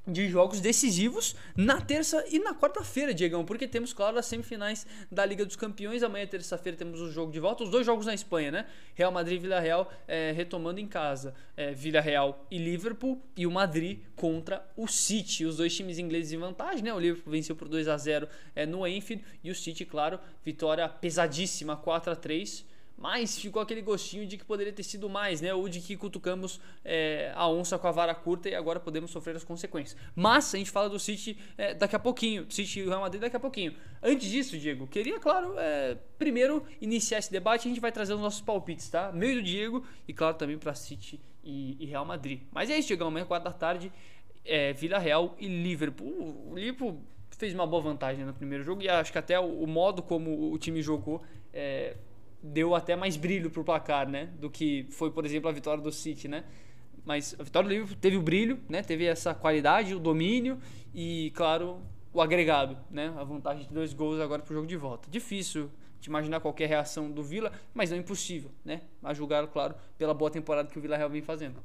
[0.09, 5.25] de jogos decisivos na terça e na quarta-feira, Diegão, porque temos, claro, as semifinais da
[5.25, 6.03] Liga dos Campeões.
[6.03, 8.65] Amanhã, terça-feira, temos o jogo de volta, os dois jogos na Espanha, né?
[8.95, 11.33] Real Madrid e Vila Real é, retomando em casa.
[11.55, 15.45] É, Vila Real e Liverpool e o Madrid contra o City.
[15.45, 16.93] Os dois times ingleses em vantagem, né?
[16.93, 20.87] O Liverpool venceu por 2 a 0 é, no Enfield e o City, claro, vitória
[20.89, 22.65] pesadíssima, 4 a 3
[22.99, 25.53] mas ficou aquele gostinho de que poderia ter sido mais, né?
[25.53, 29.37] Ou de que cutucamos é, a onça com a vara curta e agora podemos sofrer
[29.37, 29.97] as consequências.
[30.13, 33.37] Mas a gente fala do City é, daqui a pouquinho, City e Real Madrid daqui
[33.37, 33.73] a pouquinho.
[34.03, 37.67] Antes disso, Diego, queria, claro, é, primeiro iniciar esse debate.
[37.67, 39.13] A gente vai trazer os nossos palpites, tá?
[39.13, 42.41] Meio do Diego e, claro, também para City e, e, Real Madrid.
[42.51, 43.05] Mas é isso, Diego.
[43.05, 43.91] Amanhã, 4 da tarde,
[44.75, 46.49] Vila Real e Liverpool.
[46.51, 49.67] O Liverpool fez uma boa vantagem no primeiro jogo e acho que até o, o
[49.67, 51.23] modo como o time jogou.
[51.53, 51.95] É,
[52.41, 54.29] deu até mais brilho pro placar, né?
[54.39, 56.45] Do que foi, por exemplo, a vitória do City, né?
[57.05, 58.81] Mas a vitória do Liverpool teve o brilho, né?
[58.81, 60.59] Teve essa qualidade, o domínio
[60.93, 61.81] e, claro,
[62.13, 63.13] o agregado, né?
[63.17, 65.09] A vantagem de dois gols agora pro jogo de volta.
[65.09, 65.69] Difícil
[65.99, 68.81] de imaginar qualquer reação do Vila, mas não é impossível, né?
[69.03, 71.61] A julgar, claro, pela boa temporada que o Vila Real vem fazendo.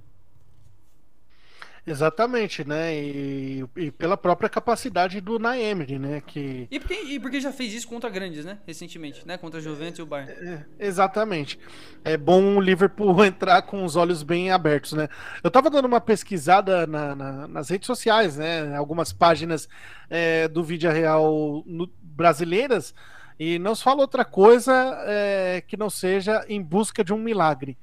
[1.86, 2.94] Exatamente, né?
[2.96, 6.22] E, e, pela própria capacidade do Naemery, né?
[6.26, 6.66] Que...
[6.70, 8.58] E, porque, e porque já fez isso contra grandes, né?
[8.66, 9.36] Recentemente, né?
[9.36, 10.32] Contra a Juventus e o Bayern.
[10.32, 11.58] É, exatamente.
[12.02, 15.08] É bom o Liverpool entrar com os olhos bem abertos, né?
[15.42, 18.74] Eu tava dando uma pesquisada na, na, nas redes sociais, né?
[18.74, 19.68] Algumas páginas
[20.08, 22.94] é, do Vídeo Real no, brasileiras
[23.38, 24.72] e não se fala outra coisa
[25.06, 27.76] é, que não seja em busca de um milagre.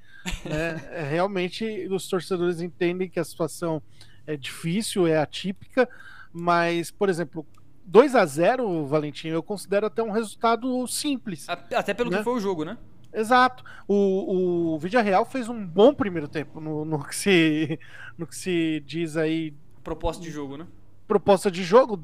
[0.45, 0.81] Né?
[0.91, 3.81] É, realmente os torcedores entendem que a situação
[4.25, 5.89] é difícil, é atípica,
[6.31, 7.45] mas, por exemplo,
[7.85, 11.47] 2 a 0 Valentim, eu considero até um resultado simples.
[11.49, 12.19] Até pelo né?
[12.19, 12.77] que foi o jogo, né?
[13.13, 13.63] Exato.
[13.87, 17.79] O, o Real fez um bom primeiro tempo no, no, que se,
[18.17, 19.53] no que se diz aí.
[19.83, 20.67] Proposta de jogo, né?
[21.07, 21.99] Proposta de jogo,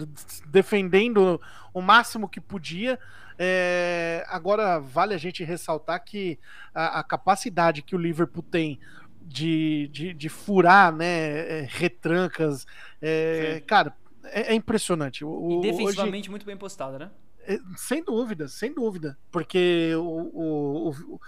[0.47, 1.39] defendendo
[1.73, 2.99] o máximo que podia.
[3.37, 6.39] É, agora, vale a gente ressaltar que
[6.73, 8.79] a, a capacidade que o Liverpool tem
[9.21, 12.65] de, de, de furar né, é, retrancas,
[13.01, 13.93] é, cara,
[14.25, 15.23] é, é, impressionante.
[15.23, 17.11] O, e defensivamente hoje, muito bem postada, né?
[17.45, 19.17] É, sem dúvida, sem dúvida.
[19.31, 21.19] Porque o, o, o,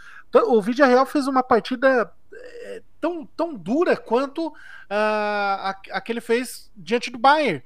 [0.58, 4.54] o Vídeo Real fez uma partida é, tão, tão dura quanto uh,
[4.90, 7.64] a, a que ele fez diante do Bayern.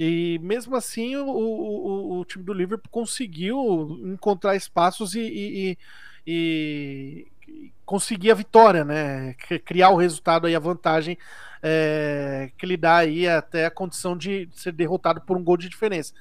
[0.00, 5.78] E mesmo assim, o, o, o, time do Liverpool conseguiu encontrar espaços e, e,
[6.24, 9.34] e, e, conseguir a vitória, né?
[9.64, 11.18] Criar o resultado aí, a vantagem
[11.60, 15.68] é, que lhe dá aí até a condição de ser derrotado por um gol de
[15.68, 16.14] diferença.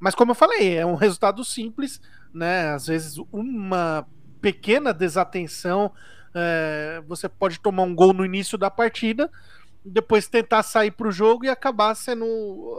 [0.00, 2.00] Mas como eu falei, é um resultado simples,
[2.32, 2.70] né?
[2.70, 4.06] Às vezes uma
[4.40, 5.92] pequena desatenção,
[6.34, 9.30] é, você pode tomar um gol no início da partida
[9.84, 12.24] depois tentar sair para o jogo e acabar sendo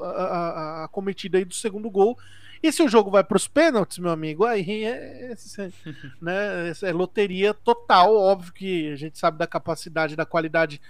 [0.03, 2.17] a, cometida aí do segundo gol.
[2.63, 5.71] E se o jogo vai para os pênaltis, meu amigo, aí é, é,
[6.19, 8.15] né, é, loteria total.
[8.15, 10.81] Óbvio que a gente sabe da capacidade, da qualidade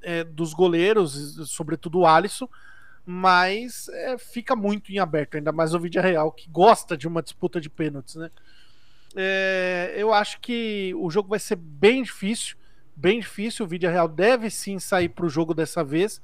[0.00, 2.48] é, dos goleiros, sobretudo o Alisson,
[3.04, 7.22] mas é, fica muito em aberto, ainda mais o Vídeo Real, que gosta de uma
[7.22, 8.30] disputa de pênaltis, né?
[9.16, 12.56] É, eu acho que o jogo vai ser bem difícil
[12.96, 13.64] bem difícil.
[13.64, 16.20] O Vídeo Real deve sim sair para o jogo dessa vez.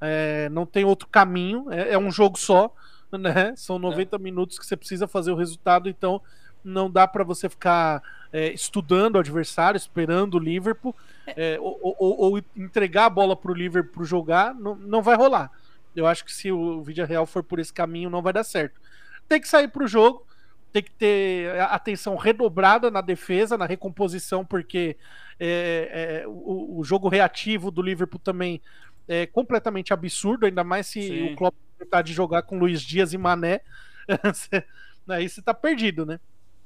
[0.00, 2.74] É, não tem outro caminho, é, é, um jogo só,
[3.12, 3.54] né?
[3.56, 4.18] São 90 é.
[4.18, 6.20] minutos que você precisa fazer o resultado, então
[6.62, 8.02] não dá para você ficar
[8.32, 10.94] é, estudando o adversário, esperando o Liverpool,
[11.26, 15.50] é, ou, ou, ou, entregar a bola para o Liverpool jogar, não, não vai rolar.
[15.94, 18.80] Eu acho que se o Vídeo Real for por esse caminho, não vai dar certo.
[19.28, 20.26] Tem que sair para o jogo,
[20.74, 24.96] tem que ter atenção redobrada na defesa, na recomposição, porque
[25.38, 28.60] é, é, o, o, jogo reativo do Liverpool também
[29.06, 31.32] é completamente absurdo, ainda mais se Sim.
[31.32, 33.60] o Klopp tentar de jogar com Luiz Dias e Mané,
[35.06, 36.18] aí você tá perdido, né?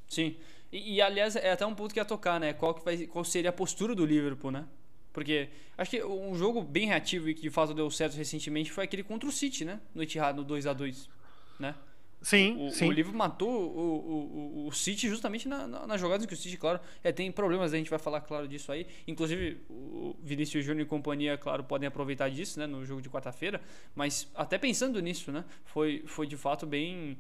[0.09, 0.39] Sim.
[0.73, 2.55] E, e, aliás, é até um ponto que ia tocar, né?
[2.55, 4.65] Qual, que vai, qual seria a postura do Liverpool, né?
[5.13, 8.85] Porque acho que um jogo bem reativo e que de fato deu certo recentemente foi
[8.85, 9.83] aquele contra o City, né?
[9.95, 11.11] No Etihad, no 2 a 2
[11.59, 11.75] né?
[12.21, 12.89] Sim, o, sim.
[12.89, 16.57] O Liverpool matou o, o, o City justamente na, na, nas jogadas que o City,
[16.57, 18.87] claro, é, tem problemas, a gente vai falar, claro, disso aí.
[19.07, 23.61] Inclusive, o Vinícius Júnior e companhia, claro, podem aproveitar disso, né, no jogo de quarta-feira.
[23.95, 27.17] Mas até pensando nisso, né, foi, foi de fato bem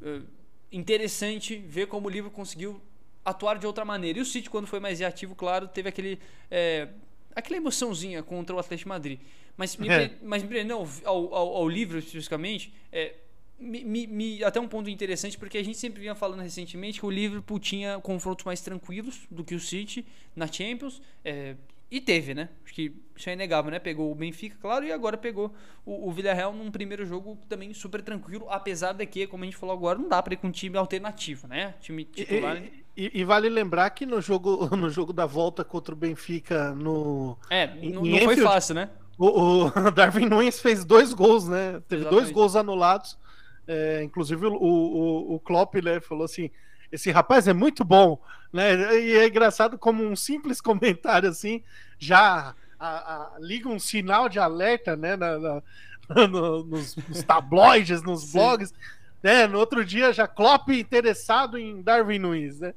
[0.00, 0.22] uh,
[0.70, 2.80] interessante ver como o Liverpool conseguiu
[3.24, 4.18] atuar de outra maneira.
[4.18, 6.18] E o City, quando foi mais reativo, claro, teve aquele...
[6.50, 6.88] É,
[7.34, 9.18] aquela emoçãozinha contra o Atlético Madrid.
[9.56, 10.10] Mas me, é.
[10.22, 13.14] mas me ao, ao, ao Liverpool, especificamente, é,
[13.62, 17.10] me, me, até um ponto interessante, porque a gente sempre vinha falando recentemente que o
[17.10, 20.04] Liverpool tinha confrontos mais tranquilos do que o City
[20.34, 21.00] na Champions.
[21.24, 21.56] É,
[21.92, 22.48] e teve, né?
[22.64, 23.78] Acho que isso é inegável, né?
[23.78, 25.54] Pegou o Benfica, claro, e agora pegou
[25.84, 29.58] o, o Villarreal num primeiro jogo também super tranquilo, apesar de que, como a gente
[29.58, 31.74] falou agora, não dá para ir com um time alternativo, né?
[31.82, 32.56] Time titular.
[32.56, 36.74] E, e, e, vale lembrar que no jogo, no jogo da volta contra o Benfica
[36.74, 37.36] no.
[37.50, 38.88] É, não, não foi fácil, né?
[39.18, 41.82] O, o Darwin Nunes fez dois gols, né?
[41.88, 42.10] Teve Exatamente.
[42.10, 43.18] dois gols anulados.
[43.66, 46.50] É, inclusive o, o, o Klopp né, falou assim:
[46.90, 48.20] esse rapaz é muito bom,
[48.52, 49.00] né?
[49.00, 51.62] E é engraçado como um simples comentário assim
[51.98, 55.16] já a, a, liga um sinal de alerta, né?
[55.16, 55.62] Na, na,
[56.28, 58.38] no, nos, nos, tabloides, nos Sim.
[58.38, 58.74] blogs.
[59.22, 59.46] Né?
[59.46, 62.74] No outro dia já Klopp interessado em Darwin Nunes, né?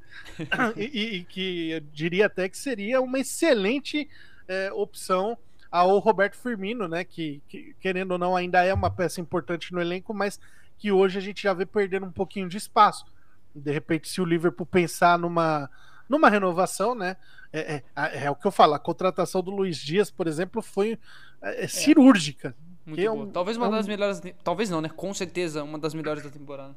[0.77, 4.07] e, e, que eu diria até que seria uma excelente
[4.47, 5.35] é, opção
[5.71, 7.03] ao Roberto Firmino, né?
[7.03, 10.39] Que, que, querendo ou não ainda é uma peça importante no elenco, mas
[10.77, 13.05] que hoje a gente já vê perdendo um pouquinho de espaço.
[13.53, 15.69] De repente, se o Liverpool pensar numa,
[16.09, 17.17] numa renovação, né?
[17.53, 20.99] É, é, é o que eu falo, a contratação do Luiz Dias, por exemplo, foi
[21.41, 22.55] é, é cirúrgica.
[22.85, 24.21] Muito é um, talvez uma das melhores.
[24.43, 24.89] Talvez não, né?
[24.89, 26.75] Com certeza uma das melhores da temporada.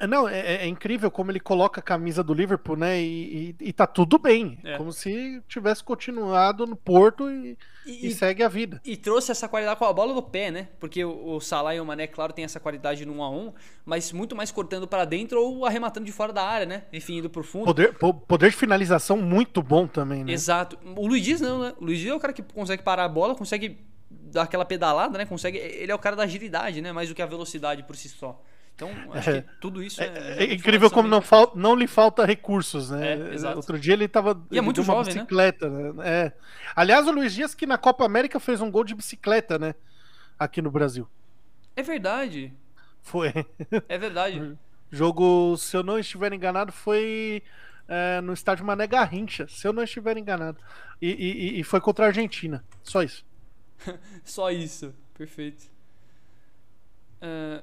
[0.00, 3.00] É, não, é, é, incrível como ele coloca a camisa do Liverpool, né?
[3.00, 4.58] E, e, e tá tudo bem.
[4.62, 4.76] É.
[4.76, 8.80] Como se tivesse continuado no Porto e, e, e, segue a vida.
[8.84, 10.68] E trouxe essa qualidade com a bola do pé, né?
[10.78, 13.52] Porque o, o Salah e o Mané, claro, tem essa qualidade no 1 a 1
[13.84, 16.84] mas muito mais cortando para dentro ou arrematando de fora da área, né?
[16.92, 17.64] Enfim, indo pro fundo.
[17.64, 20.32] Poder, poder de finalização muito bom também, né?
[20.32, 20.78] Exato.
[20.96, 21.74] O Luiz Dias não, né?
[21.80, 23.78] O Luiz Dias é o cara que consegue parar a bola, consegue
[24.08, 25.26] dar aquela pedalada, né?
[25.26, 25.58] Consegue.
[25.58, 26.92] Ele é o cara da agilidade, né?
[26.92, 28.40] Mais do que a velocidade por si só.
[28.78, 30.06] Então, acho que tudo isso é.
[30.06, 33.34] É, é incrível como não, fal, não lhe falta recursos, né?
[33.34, 34.40] É, Outro dia ele estava.
[34.52, 35.20] E é muito uma jovem, né?
[35.20, 35.92] bicicleta, né?
[35.92, 36.04] né?
[36.08, 36.32] É.
[36.76, 39.74] Aliás, o Luiz Dias, que na Copa América fez um gol de bicicleta, né?
[40.38, 41.08] Aqui no Brasil.
[41.74, 42.54] É verdade.
[43.02, 43.32] Foi.
[43.88, 44.56] É verdade.
[44.90, 47.42] Jogo, se eu não estiver enganado, foi
[47.88, 50.58] é, no estádio Mané Garrincha, se eu não estiver enganado.
[51.02, 52.64] E, e, e foi contra a Argentina.
[52.84, 53.26] Só isso.
[54.24, 54.94] Só isso.
[55.14, 55.68] Perfeito.
[57.20, 57.62] Uh,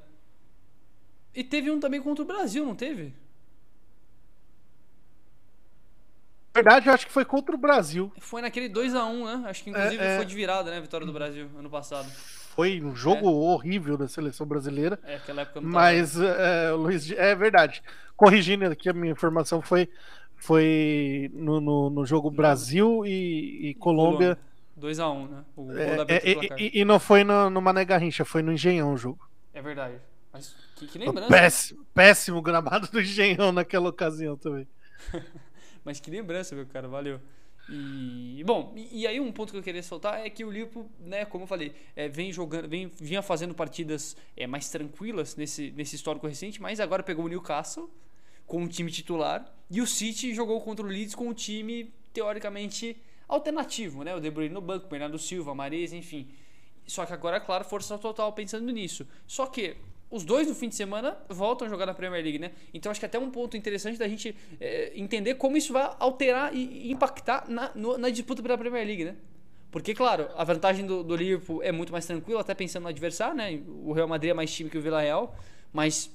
[1.36, 3.14] e teve um também contra o Brasil, não teve?
[6.56, 8.12] verdade, eu acho que foi contra o Brasil.
[8.20, 9.50] Foi naquele 2x1, né?
[9.50, 10.16] Acho que inclusive é, é...
[10.16, 10.78] foi de virada, né?
[10.78, 12.10] A vitória do Brasil ano passado.
[12.56, 13.30] Foi um jogo é.
[13.30, 14.98] horrível da seleção brasileira.
[15.04, 17.84] É, aquela época não Mas, é, Luiz, é verdade.
[18.16, 19.90] Corrigindo aqui a minha informação, foi,
[20.38, 24.38] foi no, no, no jogo Brasil e, e Colômbia.
[24.80, 25.44] 2x1, né?
[25.56, 26.22] O gol é, da é,
[26.58, 29.28] e, e, não foi no, no Mané Garrincha, foi no Engenhão o jogo.
[29.54, 29.96] É verdade.
[30.32, 31.30] Mas que, que lembrança.
[31.30, 34.68] Péssimo, péssimo gramado do Engenhão naquela ocasião também.
[35.84, 37.20] Mas que lembrança, meu cara, valeu.
[37.68, 40.88] E bom, e, e, aí um ponto que eu queria soltar é que o Liverpool,
[41.00, 45.72] né, como eu falei, é, vem jogando, vem vinha fazendo partidas é, mais tranquilas nesse,
[45.72, 47.90] nesse histórico recente, mas agora pegou o Newcastle
[48.46, 52.96] com um time titular e o City jogou contra o Leeds com um time teoricamente
[53.28, 54.16] alternativo, né?
[54.16, 56.30] O De Bruyne no banco, Bernardo Silva, Mares, enfim.
[56.86, 59.08] Só que agora, claro, força total pensando nisso.
[59.26, 59.76] Só que
[60.16, 62.52] os dois no fim de semana voltam a jogar na Premier League, né?
[62.74, 66.56] Então acho que até um ponto interessante da gente é, entender como isso vai alterar
[66.56, 69.16] e, impactar na, no, na disputa pela Premier League, né?
[69.70, 73.36] Porque, claro, a vantagem do, do, Liverpool é muito mais tranquila, até pensando no adversário,
[73.36, 73.62] né?
[73.84, 75.36] O Real Madrid é mais time que o Villarreal,
[75.74, 76.10] mas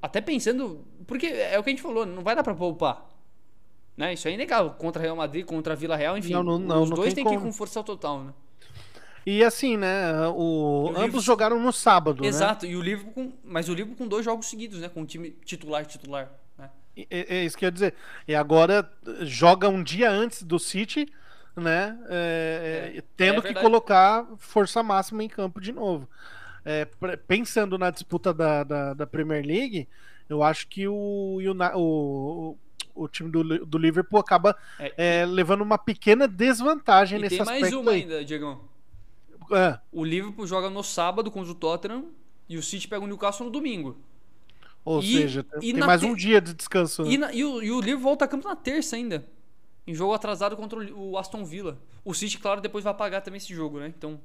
[0.00, 0.84] até pensando.
[1.04, 3.08] Porque é o que a gente falou, não vai dar pra poupar.
[3.96, 4.12] Né?
[4.12, 4.70] Isso é inegável.
[4.70, 6.32] Contra Real Madrid, contra Vila Real, enfim.
[6.32, 8.34] Não, não, não, os dois tem têm que ir com força total, né?
[9.26, 10.12] E assim, né?
[10.28, 12.28] O, o ambos Liverpool- jogaram no sábado, né?
[12.28, 12.66] Exato.
[12.66, 13.32] E o Liverpool com...
[13.44, 14.88] Mas o Liverpool com dois jogos seguidos, né?
[14.88, 16.30] Com o time titular, titular.
[16.58, 16.70] Né?
[16.96, 17.94] E- É, é isso que eu ia dizer.
[18.26, 18.90] E agora
[19.22, 21.06] joga um dia antes do City,
[21.56, 21.98] né?
[22.08, 26.08] é, é, tendo é que colocar força máxima em campo de novo.
[26.64, 26.86] É,
[27.26, 29.88] pensando na disputa da, da, da Premier League,
[30.28, 32.56] eu acho que o, Uni- o,
[32.94, 37.44] o time do, do Liverpool acaba É, é, levando uma pequena desvantagem e nesse tem
[37.46, 38.02] mais aspecto uma aí.
[38.02, 38.69] ainda, Diegão.
[39.52, 42.06] É, O Liverpool joga no sábado contra o Tottenham
[42.48, 43.96] e o City pega o Newcastle no domingo.
[44.84, 47.02] ou E- seja, e tem mais te- um dia de descanso.
[47.04, 47.10] né?
[47.10, 49.26] E, na- e o, e o Liverpool volta a campo na terça ainda.
[49.86, 51.78] Em jogo atrasado contra o, Aston Villa.
[52.04, 53.88] O City, claro, depois vai pagar também esse jogo, né?
[53.88, 54.18] Então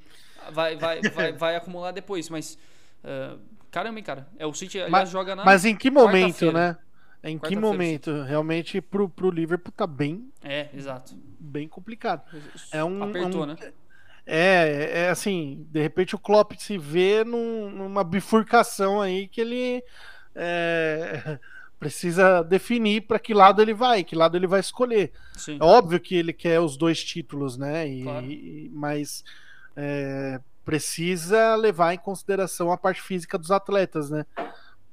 [0.52, 2.30] vai, vai, vai, vai acumular depois.
[2.30, 2.58] Mas,
[3.04, 3.38] ah,
[3.72, 4.28] caramba, hein, cara.
[4.38, 5.44] É, o City, aliás, Mas- joga na.
[5.44, 6.78] Mas em que momento, né?
[7.24, 8.22] Em que momento?
[8.24, 11.16] Realmente pro, pro Liverpool tá bem, É, exato.
[11.40, 12.22] bem complicado.
[12.72, 13.56] É um- Apertou, um- né?
[14.26, 19.84] É, é assim, de repente o Klopp se vê num- numa bifurcação aí que ele
[20.34, 21.38] é,
[21.80, 25.12] precisa definir para que lado ele vai, que lado ele vai escolher.
[25.38, 25.58] Sim.
[25.62, 27.88] É óbvio que ele quer os dois títulos, né?
[27.88, 28.26] E, Claro.
[28.26, 29.24] e- mas
[29.78, 34.26] é, precisa levar em consideração a parte física dos atletas, né?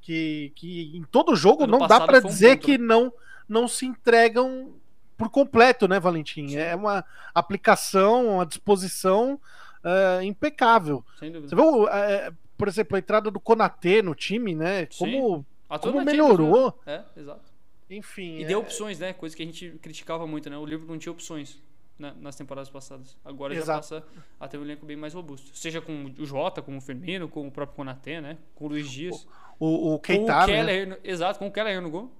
[0.03, 3.13] Que, que em todo jogo não dá para um dizer ponto, que não
[3.49, 4.75] não se entregam
[5.17, 6.57] por completo, né, Valentim?
[6.57, 7.05] É uma
[7.35, 9.41] aplicação, uma disposição
[9.85, 11.05] é, impecável.
[11.19, 11.49] Sem dúvida.
[11.49, 14.87] Você viu, é, por exemplo, a entrada do Konatê no time, né?
[14.99, 16.79] Como, Atuou como melhorou.
[16.87, 17.05] né?
[17.17, 17.53] É, exato.
[17.91, 18.39] Enfim.
[18.39, 19.13] E é- deu opções, né?
[19.13, 20.57] Coisa que a gente criticava muito, né?
[20.57, 21.61] O Liverpool não tinha opções
[21.99, 22.15] né?
[22.21, 23.17] nas temporadas passadas.
[23.25, 23.79] Agora já Exato.
[23.81, 24.05] passa
[24.41, 25.57] a ter um elenco bem mais robusto.
[25.57, 28.39] Seja com o Jota, com o Firmino, com o próprio Konaté, né?
[28.55, 29.27] Com o Luiz Dias.
[29.61, 30.47] o, o com Keita, o né?
[30.47, 32.11] Keller, no- exato, com o Keller no gol.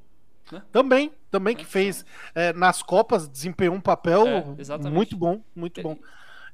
[0.71, 5.97] Também, também que fez é, nas Copas, desempenhou um papel É, muito bom, muito bom.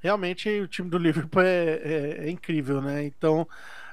[0.01, 3.05] Realmente o time do Liverpool é, é- é incrível, né?
[3.05, 3.49] Então,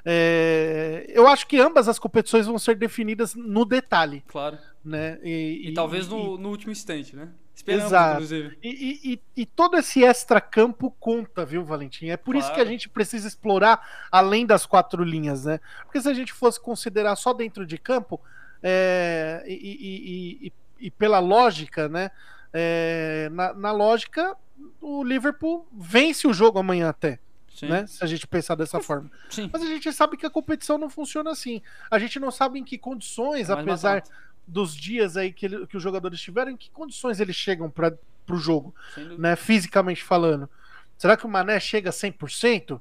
[0.06, 4.58] é, eu acho que ambas as competições vão ser definidas no detalhe, Claro.
[4.84, 5.18] né?
[5.24, 7.30] E, talvez no, no último instante, né?
[7.56, 8.14] Esperamos, Exato.
[8.16, 8.58] inclusive.
[8.62, 12.10] E, e- e- e todo esse extra-campo conta, viu, Valentim?
[12.10, 12.70] É por isso que a Claro.
[12.70, 13.82] gente precisa explorar
[14.12, 15.60] além das quatro linhas, né?
[15.86, 18.22] Porque se a gente fosse considerar só dentro de campo,
[18.64, 20.53] é, e, e- e-
[20.88, 22.12] e- pela lógica, né?
[22.53, 24.36] É, na, na lógica,
[24.82, 27.20] o Liverpool vence o jogo amanhã até,
[27.68, 27.86] né?
[27.88, 29.12] Se a gente pensar dessa forma.
[29.30, 29.49] Sim.
[29.51, 31.62] Mas a gente sabe que a competição não funciona assim.
[31.91, 34.03] A gente não sabe em que condições, É apesar
[34.47, 37.93] dos dias aí que, ele- que os jogadores tiveram, em que condições eles chegam para
[38.30, 38.74] o jogo
[39.18, 40.49] né, fisicamente falando.
[40.97, 42.80] Será que o Mané chega a 100%?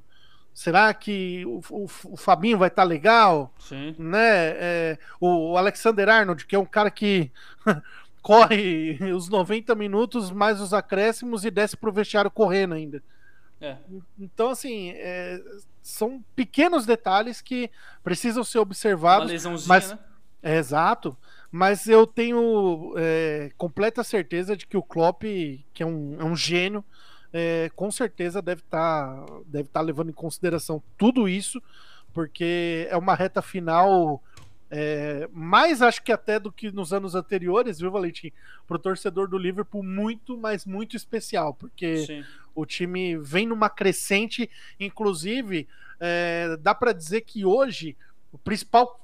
[0.55, 3.53] Será que o, o- o Fabinho vai estar legal?
[3.59, 3.93] Sim.
[3.99, 4.47] Né?
[4.57, 7.29] É, o Alexander Arnold, que é um cara que
[8.21, 13.03] corre os 90 minutos mais os acréscimos e desce pro vestiário correndo ainda.
[13.61, 13.75] É.
[14.19, 15.41] Então, assim, é,
[15.81, 17.69] são pequenos detalhes que
[18.03, 19.29] precisam ser Uma observados.
[19.29, 19.99] lesãozinha, mas- né?
[20.41, 21.17] É, exato.
[21.51, 25.23] Mas eu tenho é, completa certeza de que o Klopp,
[25.73, 26.83] que é um, é um gênio,
[27.37, 31.61] é, com certeza deve estar deve tá levando em consideração tudo isso,
[32.13, 34.23] porque é uma reta final
[34.71, 38.31] é, mais acho que até do que nos anos anteriores, viu, Valentim?
[38.65, 42.25] Para o torcedor do Liverpool, muito, mas muito especial, porque Sim.
[42.55, 45.67] o time vem numa crescente, inclusive
[45.99, 47.97] é, dá para dizer que hoje
[48.31, 48.99] o principal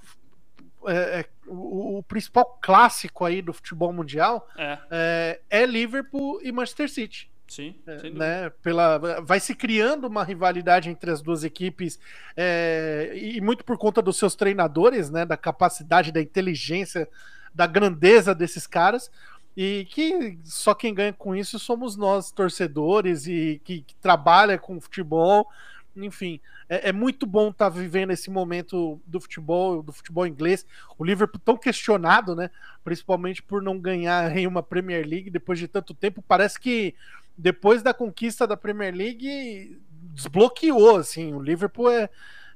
[0.88, 4.80] é, é, o, o principal clássico aí do futebol mundial É.
[4.90, 7.76] é, é Liverpool e Manchester City, Sim.
[7.86, 8.18] dúvida.
[8.18, 8.50] né?
[8.62, 12.00] Pela vai se criando uma rivalidade entre as duas equipes
[12.38, 15.26] é, e muito por conta dos seus treinadores, né?
[15.26, 17.10] Da capacidade, da inteligência,
[17.54, 19.12] da grandeza desses caras.
[19.56, 24.80] E que só quem ganha com isso somos nós, torcedores, e que, que trabalha com
[24.80, 25.46] futebol.
[25.94, 26.40] Enfim,
[26.70, 30.66] é, é muito bom estar vivendo esse momento do futebol, do futebol inglês.
[30.98, 32.50] O Liverpool tão questionado, né?
[32.82, 36.24] Principalmente por não ganhar em uma Premier League depois de tanto tempo.
[36.26, 36.96] Parece que
[37.38, 39.82] depois da conquista da Premier League
[40.14, 41.34] desbloqueou, assim.
[41.34, 42.10] O Liverpool é,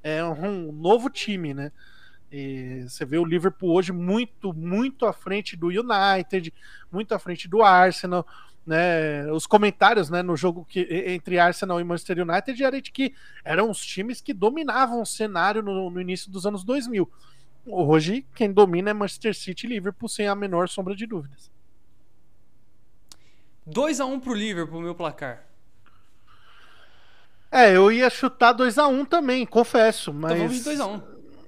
[0.03, 1.71] é um novo time, né?
[2.32, 6.53] E você vê o Liverpool hoje muito, muito à frente do United,
[6.91, 8.26] muito à frente do Arsenal,
[8.65, 9.32] né?
[9.32, 13.13] Os comentários, né, no jogo que, entre Arsenal e Manchester United era de que
[13.43, 17.09] eram os times que dominavam o cenário no, no início dos anos 2000.
[17.67, 21.55] Hoje, quem domina é Manchester City e Liverpool, sem a menor sombra de dúvidas.
[23.68, 25.45] 2x1 pro Liverpool, meu placar.
[27.51, 30.34] É, eu ia chutar 2x1 também, confesso, mas.
[30.34, 31.03] Então vamos de 2x1.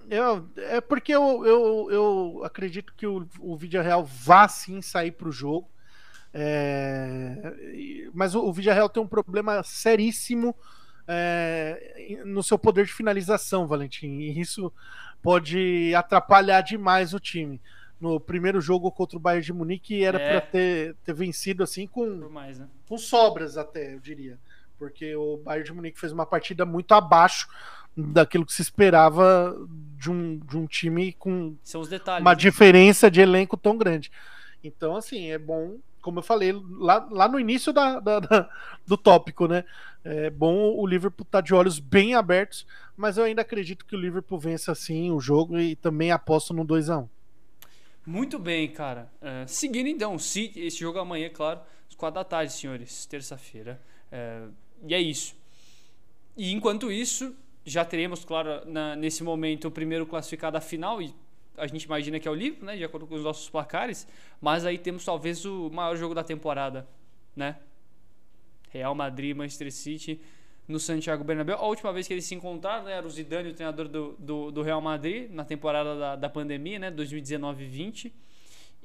[0.09, 5.11] Eu, é porque eu, eu, eu acredito que o, o Vídeo Real vá sim sair
[5.11, 5.70] para o jogo.
[6.34, 7.36] É,
[8.13, 10.55] mas o, o Villarreal tem um problema seríssimo
[11.07, 14.72] é, no seu poder de finalização, Valentim, e isso
[15.22, 17.61] pode atrapalhar demais o time.
[17.99, 20.29] No primeiro jogo contra o Bayern de Munique era é.
[20.29, 22.67] para ter, ter vencido assim com, mais, né?
[22.87, 24.37] com sobras até, eu diria.
[24.77, 27.47] Porque o Bayern de Munique fez uma partida muito abaixo
[27.97, 29.57] daquilo que se esperava
[29.97, 31.55] de um, de um time com
[31.89, 32.35] detalhes, uma né?
[32.35, 34.11] diferença de elenco tão grande.
[34.63, 38.49] Então, assim, é bom, como eu falei lá, lá no início da, da, da
[38.85, 39.63] do tópico, né?
[40.03, 43.95] É bom o Liverpool estar tá de olhos bem abertos, mas eu ainda acredito que
[43.95, 47.09] o Liverpool vença assim o jogo e também aposto no 2 a 1
[48.08, 49.12] Muito bem, cara.
[49.22, 53.82] Uh, seguindo então, se esse jogo amanhã, claro, às 4 da tarde, senhores, terça-feira.
[54.10, 54.53] Uh,
[54.88, 55.36] e é isso.
[56.38, 57.36] E enquanto isso,
[57.66, 61.14] já teremos, claro, na, nesse momento o primeiro classificado à final e
[61.58, 64.08] a gente imagina que é o Liverpool, né, de acordo com os nossos placares,
[64.39, 66.88] mas aí temos talvez o maior jogo da temporada,
[67.36, 67.58] né?
[68.70, 70.22] Real Madrid, Manchester City
[70.68, 71.57] no Santiago Bernabéu.
[71.57, 74.51] A última vez que eles se encontraram, né, era o Zidane, o treinador do, do,
[74.51, 78.11] do Real Madrid, na temporada da, da pandemia, né, 2019-20.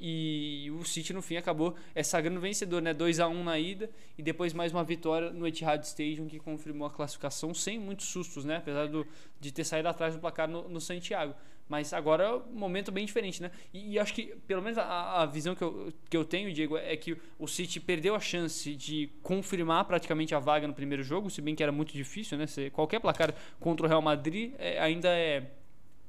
[0.05, 2.93] E o City no fim acabou é sagrando vencedor, né?
[2.93, 6.89] 2 a 1 na ida e depois mais uma vitória no Etihad Stadium que confirmou
[6.89, 8.57] a classificação sem muitos sustos, né?
[8.57, 9.07] Apesar do,
[9.39, 11.37] de ter saído atrás do placar no, no Santiago.
[11.73, 13.51] Mas agora é um momento bem diferente, né?
[13.73, 16.77] E, e acho que, pelo menos a, a, visão que eu, que eu tenho, Diego,
[16.77, 21.31] é que o City perdeu a chance de confirmar praticamente a vaga no primeiro jogo,
[21.31, 22.47] se bem que era muito difícil, né?
[22.47, 25.51] Se, qualquer placar contra o Real Madrid é, ainda é,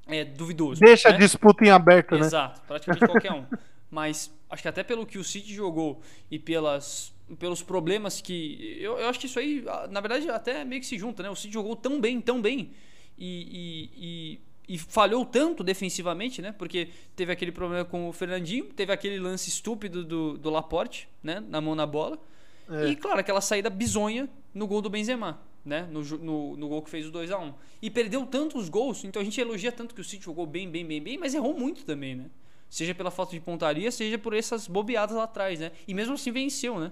[0.07, 0.81] é duvidoso.
[0.81, 1.15] Deixa né?
[1.15, 2.27] a disputa em aberto, Exato, né?
[2.27, 3.45] Exato, praticamente qualquer um.
[3.89, 8.77] mas acho que até pelo que o City jogou e pelas, pelos problemas que.
[8.81, 11.29] Eu, eu acho que isso aí, na verdade, até meio que se junta, né?
[11.29, 12.73] O City jogou tão bem, tão bem.
[13.17, 16.51] E, e, e, e, falhou tanto defensivamente, né?
[16.51, 21.43] Porque teve aquele problema com o Fernandinho, teve aquele lance estúpido do, do Laporte, né?
[21.47, 22.17] Na mão na bola.
[22.69, 22.87] É.
[22.87, 25.41] E, claro, aquela saída bizonha no gol do Benzema.
[25.65, 25.87] Né?
[25.89, 29.21] No, no, no gol que fez o 2 a 1 E perdeu tantos gols, então
[29.21, 31.85] a gente elogia tanto que o City jogou bem, bem, bem, bem, mas errou muito
[31.85, 32.25] também, né?
[32.69, 35.71] Seja pela falta de pontaria, seja por essas bobeadas lá atrás, né?
[35.87, 36.91] E mesmo assim venceu, né?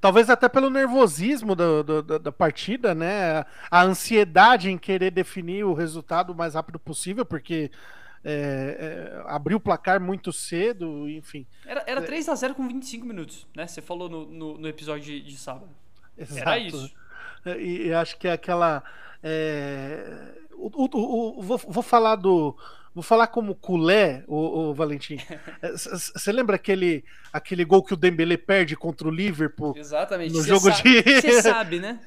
[0.00, 3.44] Talvez até pelo nervosismo do, do, da partida, né?
[3.70, 7.70] A ansiedade em querer definir o resultado o mais rápido possível, porque
[8.24, 11.46] é, é, abriu o placar muito cedo, enfim.
[11.66, 13.66] Era, era 3 a 0 com 25 minutos, né?
[13.66, 15.68] Você falou no, no, no episódio de, de, sábado.
[16.16, 16.40] Exato.
[16.40, 16.92] Era isso.
[17.58, 18.82] E, e acho que é aquela.
[19.22, 20.34] É...
[20.52, 22.56] O, o, o, vou, vou falar do,
[22.92, 25.16] Vou falar como culé, o, Valentim.
[25.62, 29.74] Você lembra aquele, aquele gol que o Dembele perde contra o Liverpool?
[29.76, 30.32] Exatamente.
[30.32, 31.20] No jogo sabe, de.
[31.20, 32.00] Você sabe, né?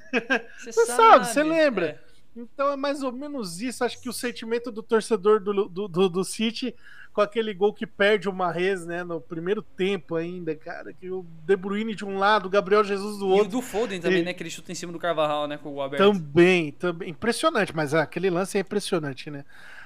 [0.58, 1.86] Você sabe, você lembra?
[1.86, 2.14] É.
[2.36, 3.84] Então é mais ou menos isso.
[3.84, 6.76] Acho que o sentimento do torcedor do, do, do, do City
[7.14, 11.24] com aquele gol que perde o Marrez, né, no primeiro tempo ainda, cara, que o
[11.46, 13.46] De Bruyne de um lado, o Gabriel Jesus do outro.
[13.46, 14.26] E o do Foden também, e...
[14.26, 16.02] né, que ele chuta em cima do Carvajal, né, com o aberto.
[16.02, 19.46] Também, também, impressionante, mas aquele lance é impressionante, né?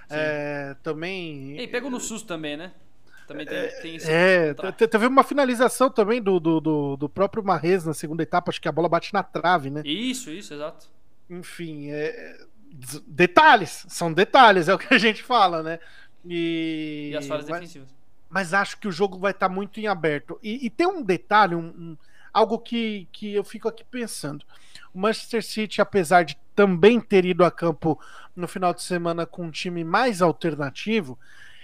[0.09, 1.59] É, também.
[1.59, 2.71] E pegou no susto também, né?
[3.27, 4.09] Também tem, é, tem esse.
[4.09, 8.61] É, teve uma finalização também do, do, do, do, próprio Marrez na segunda etapa, acho
[8.61, 9.81] que a bola bate na trave, né?
[9.83, 10.87] Isso, isso, exato.
[11.29, 12.37] Enfim, é,
[13.05, 15.79] detalhes, são detalhes, é o que a gente fala, né?
[16.25, 17.89] E, e as falhas mas, defensivas.
[18.29, 20.39] Mas acho que o jogo vai estar muito em aberto.
[20.41, 21.97] E, e tem um detalhe, um, um,
[22.33, 24.45] algo que, que eu fico aqui pensando.
[24.93, 27.99] O Manchester City, apesar de também ter ido a campo
[28.35, 31.17] no final de semana com um time mais alternativo,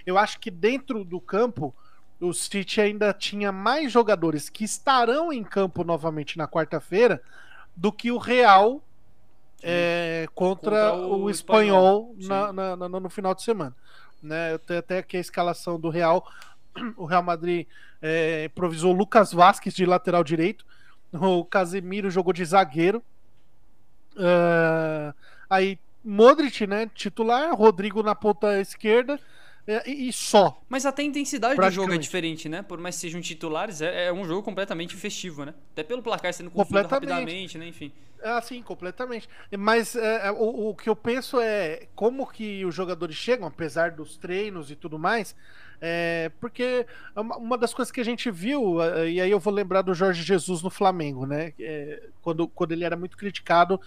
[0.06, 1.74] eu acho que dentro do campo
[2.20, 7.20] o City ainda tinha mais jogadores que estarão em campo novamente na quarta-feira
[7.76, 8.82] do que o Real
[9.62, 13.74] é, contra, contra, o, o espanhol, espanhol na, na, no final de semana.
[14.22, 14.52] Né?
[14.52, 16.26] Eu tenho até aqui a escalação do Real.
[16.96, 17.68] O Real Madrid
[18.02, 20.66] é, improvisou Lucas Vasquez de lateral direito.
[21.12, 23.00] O Casemiro jogou de zagueiro.
[24.16, 25.14] Uh,
[25.48, 29.18] aí Modric, né, titular, Rodrigo na ponta esquerda
[29.66, 30.60] é, e, e, só.
[30.68, 32.62] Mas até a intensidade do jogo é diferente, né?
[32.62, 35.54] Por mais que sejam titulares, é, é um jogo completamente festivo, né?
[35.72, 37.66] Até pelo placar sendo confundido rapidamente, né?
[37.66, 37.90] Enfim.
[38.22, 39.28] Assim, completamente.
[39.58, 44.16] Mas é, o, o, que eu penso é como que os jogadores chegam, apesar dos
[44.16, 45.34] treinos e tudo mais,
[45.86, 49.92] é, porque uma das coisas que a gente viu, e aí eu vou lembrar do
[49.92, 51.52] Jorge Jesus no Flamengo, né?
[51.60, 53.78] É, quando, quando ele era muito criticado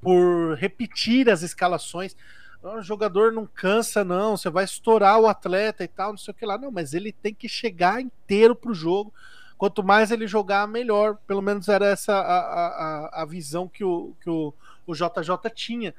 [0.00, 2.16] por repetir as escalações.
[2.62, 4.34] O jogador não cansa, não.
[4.34, 6.56] Você vai estourar o atleta e tal, não sei o que lá.
[6.56, 9.12] Não, mas ele tem que chegar inteiro pro jogo.
[9.58, 11.18] Quanto mais ele jogar, melhor.
[11.26, 14.54] Pelo menos era essa a, a, a visão que o, que o,
[14.86, 15.94] o JJ tinha.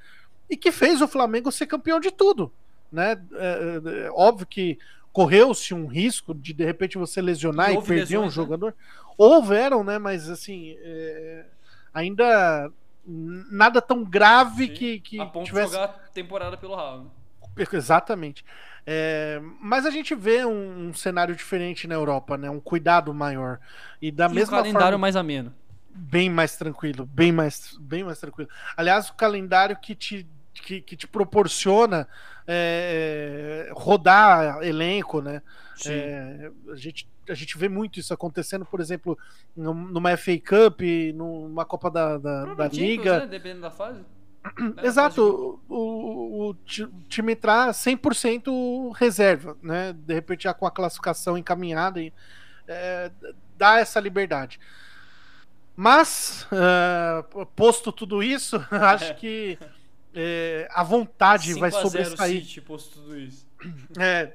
[0.50, 2.52] E que fez o Flamengo ser campeão de tudo.
[2.92, 3.22] Né?
[3.34, 4.80] É, é, é óbvio que
[5.14, 8.32] correu-se um risco de de repente você lesionar e, e perder lesões, um né?
[8.32, 8.68] jogador.
[8.72, 8.74] Né?
[9.16, 10.00] Houveram, né?
[10.00, 11.46] Mas assim, é,
[11.94, 12.72] ainda
[13.06, 15.68] nada tão grave Sim, que, que a ponto tivesse...
[15.68, 17.04] de jogar a temporada pelo ralo.
[17.04, 17.66] Né?
[17.72, 18.44] Exatamente.
[18.86, 22.50] É, mas a gente vê um, um, cenário diferente na Europa, né?
[22.50, 23.60] Um cuidado maior.
[24.02, 25.54] E da e mesma um calendário forma, mais ameno.
[25.96, 28.50] Bem mais tranquilo, bem mais, bem mais tranquilo.
[28.76, 30.28] Aliás, o calendário que te,
[30.62, 32.08] que, que te proporciona
[32.48, 35.42] é, é rodar elenco, né?
[35.88, 39.18] É, a, gente, a gente vê muito isso acontecendo, por exemplo,
[39.56, 40.82] numa FA Cup,
[41.16, 43.22] numa Copa da, da, da Liga.
[43.22, 43.28] Né?
[43.28, 44.04] Dependendo da fase.
[44.84, 46.54] Exato, o, o, o,
[47.08, 49.94] time entrar 100% reserva, né?
[49.94, 52.12] De repente já com a classificação encaminhada, e,
[52.68, 53.10] é,
[53.58, 54.60] dá essa liberdade.
[55.76, 59.14] Mas, uh, posto tudo isso, acho é.
[59.14, 59.58] que
[60.14, 62.44] é, a vontade vai sobressair.
[62.44, 63.48] City, posto tudo isso.
[63.98, 64.34] É,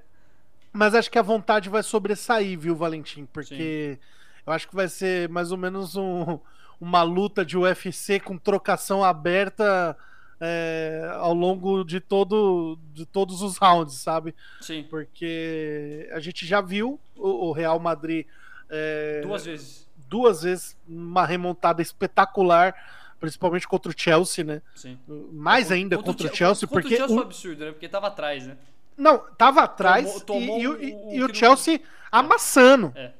[0.72, 3.26] mas acho que a vontade vai sobressair, viu, Valentim?
[3.26, 4.08] Porque Sim.
[4.46, 6.38] eu acho que vai ser mais ou menos um
[6.80, 9.96] uma luta de UFC com trocação aberta
[10.40, 14.34] é, ao longo de, todo, de todos os rounds, sabe?
[14.60, 14.86] Sim.
[14.88, 18.26] Porque a gente já viu o, o Real Madrid.
[18.70, 19.88] É, duas vezes.
[20.08, 22.74] Duas vezes, uma remontada espetacular,
[23.18, 24.62] principalmente contra o Chelsea, né?
[24.74, 24.98] Sim.
[25.32, 26.94] Mais ainda contra, contra o Chelsea, contra porque.
[26.94, 27.72] O Chelsea foi absurdo, né?
[27.72, 28.56] Porque tava atrás, né?
[28.96, 32.20] Não, tava atrás tomou, tomou e, e, o, e o, Chelsea não...
[32.20, 32.92] amassando.
[32.96, 33.12] É.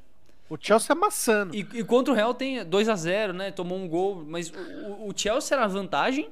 [0.49, 1.55] O Chelsea amassando.
[1.55, 3.51] E, e contra o Real tem 2 a 0 né?
[3.51, 4.25] Tomou um gol.
[4.27, 6.29] Mas o, o Chelsea era vantagem,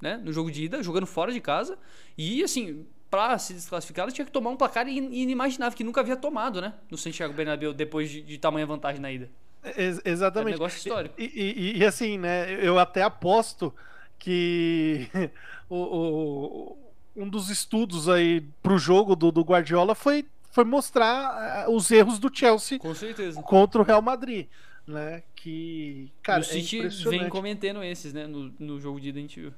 [0.00, 0.16] né?
[0.16, 1.78] No jogo de ida, jogando fora de casa.
[2.16, 6.60] E assim, para se desclassificar, tinha que tomar um placar inimaginável, que nunca havia tomado,
[6.60, 6.74] né?
[6.90, 9.30] No Santiago Bernabéu, depois de, de tamanha vantagem na ida.
[9.76, 10.52] Ex exatamente.
[10.52, 11.14] É um negócio histórico.
[11.18, 12.52] E, e, e, assim, né?
[12.64, 13.74] Eu até aposto
[14.18, 15.08] que
[15.68, 16.78] o, o,
[17.16, 22.18] um dos estudos aí pro jogo do, do Guardiola foi foi mostrar uh, os erros
[22.18, 23.40] do Chelsea Com certeza.
[23.42, 24.46] contra o Real Madrid.
[24.86, 25.22] Né?
[25.36, 28.26] Que, cara, o City é vem cometendo esses, né?
[28.26, 29.52] No, no jogo de viu.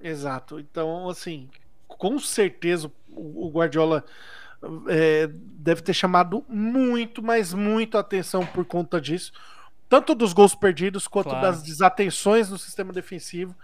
[0.00, 0.58] Exato.
[0.58, 1.50] Então, assim,
[1.86, 4.04] com certeza o Guardiola
[4.88, 9.32] é, deve ter chamado muito, mas muito atenção por conta disso.
[9.88, 11.46] Tanto dos gols perdidos quanto claro.
[11.46, 13.56] das desatenções no sistema defensivo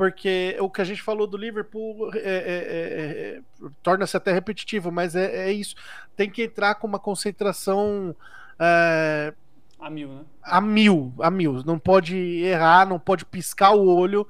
[0.00, 3.40] porque o que a gente falou do Liverpool é, é, é, é
[3.82, 5.74] torna-se até repetitivo, mas é, isso.
[6.16, 8.16] Tem que entrar com uma concentração
[8.58, 10.24] a mil, né?
[10.42, 11.62] A mil, a mil.
[11.64, 14.26] Não pode errar, não pode piscar o olho,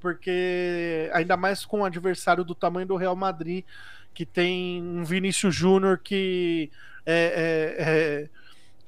[0.00, 3.64] porque ainda mais com um adversário do tamanho do Real Madrid,
[4.14, 6.70] que tem um Vinícius Júnior que
[7.06, 8.28] é,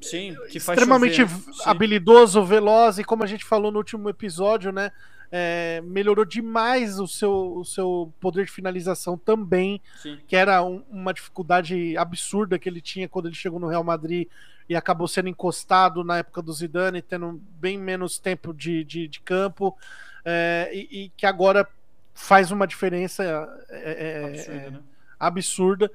[0.00, 1.22] Sim, que extremamente
[1.64, 4.92] habilidoso, veloz, e como a gente falou no último episódio, né?
[5.36, 10.16] é, melhorou demais o seu, o seu poder de finalização também, Sim.
[10.28, 14.28] que era um, uma dificuldade absurda que ele tinha quando ele chegou no Real Madrid
[14.68, 19.20] e acabou sendo encostado na época do Zidane, tendo bem menos tempo de, de, de
[19.22, 19.76] campo,
[20.24, 21.66] é, e, e, que agora
[22.14, 23.24] faz uma diferença
[23.70, 24.70] é, é absurda.
[24.70, 24.80] Né?
[25.18, 25.90] Absurda.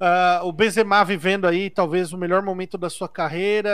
[0.00, 3.70] Uh, o Benzema vivendo aí talvez o melhor momento da sua carreira,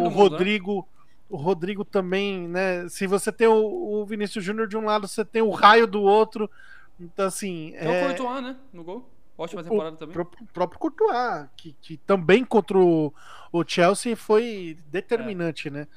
[0.00, 0.08] o né?
[0.08, 0.76] Rodrigo...
[0.76, 1.00] Né?
[1.30, 2.88] o Rodrigo também, né?
[2.88, 6.02] Se você tem o, o Vinícius Júnior de um lado, você tem o Raio do
[6.02, 6.50] outro.
[6.98, 7.72] Então, assim.
[7.78, 8.02] Tem é...
[8.02, 8.56] o Courtois, né?
[8.72, 9.08] No gol.
[9.38, 10.16] Ótima temporada o também.
[10.18, 13.14] O próprio Courtois, que, que também contra o,
[13.52, 15.70] o Chelsea foi determinante, é.
[15.70, 15.88] né?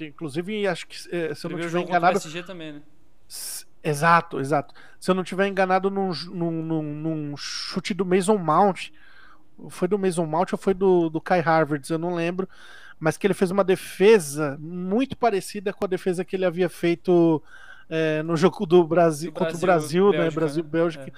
[0.00, 2.12] Inclusive, acho que se eu não estiver enganado.
[2.20, 2.82] PSG também, né?
[3.84, 4.74] Exato, exato.
[4.98, 8.88] Se eu não estiver enganado num, num, num, num, chute do Mason Mount,
[9.68, 12.48] foi do Mason Mount ou foi do, do Kai Harvard, eu não lembro
[12.98, 17.42] mas que ele fez uma defesa muito parecida com a defesa que ele havia feito
[17.88, 20.70] é, no jogo do Brasil, do contra Brasil, o Brasil, né?
[20.70, 21.12] Bélgica, né?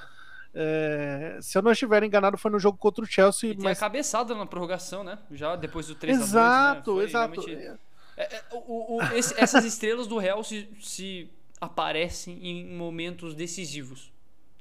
[0.59, 1.37] É.
[1.39, 3.53] É, se eu não estiver enganado, foi no jogo contra o Chelsea.
[3.53, 3.77] E mas...
[3.77, 5.19] a cabeçada na prorrogação, né?
[5.31, 7.11] Já depois do 3 Exato, 2, né?
[7.11, 7.41] exato.
[7.43, 7.81] Realmente...
[8.17, 11.31] É, é, o, o, esse, essas estrelas do Real se, se
[11.61, 14.13] aparecem em momentos decisivos.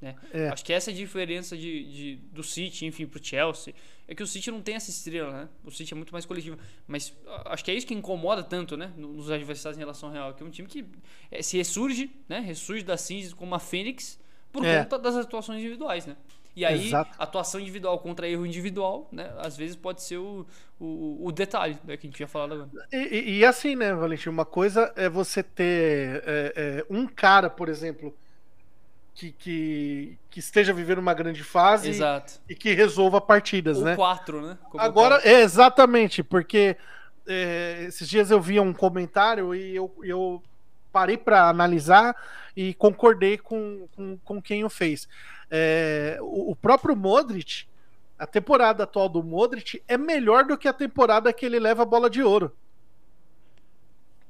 [0.01, 0.15] Né?
[0.33, 0.49] É.
[0.49, 3.73] Acho que essa é a diferença de, de, do City, enfim, pro Chelsea.
[4.07, 5.49] É que o City não tem essa estrela, né?
[5.63, 6.57] O City é muito mais coletivo.
[6.87, 7.13] Mas
[7.45, 8.93] acho que é isso que incomoda tanto, né?
[8.95, 10.33] Nos adversários em relação ao Real.
[10.33, 10.85] Que é um time que
[11.31, 12.39] é, se ressurge, né?
[12.39, 14.19] Ressurge das cinzas como uma fênix
[14.51, 14.83] por é.
[14.83, 16.15] conta das atuações individuais, né?
[16.55, 17.11] E aí, Exato.
[17.19, 19.29] atuação individual contra erro individual, né?
[19.39, 20.45] Às vezes pode ser o,
[20.79, 22.87] o, o detalhe né, que a gente tinha falado agora.
[22.93, 24.29] E, e, assim, né, Valentim?
[24.29, 28.15] Uma coisa é você ter é, é, um cara, por exemplo,
[29.13, 32.39] que, que, que, esteja vivendo uma grande fase Exato.
[32.47, 33.95] e que resolva partidas, Ou né?
[33.97, 34.57] quatro, né?
[34.69, 36.77] Como Agora, é, exatamente, porque
[37.27, 40.41] é, esses dias eu vi um comentário e eu, eu
[40.91, 42.15] parei para analisar
[42.55, 45.07] e concordei com, com, com quem o fez.
[45.49, 47.65] É, o, o, próprio Modric,
[48.17, 51.85] a temporada atual do Modric é melhor do que a temporada que ele leva a
[51.85, 52.55] bola de ouro.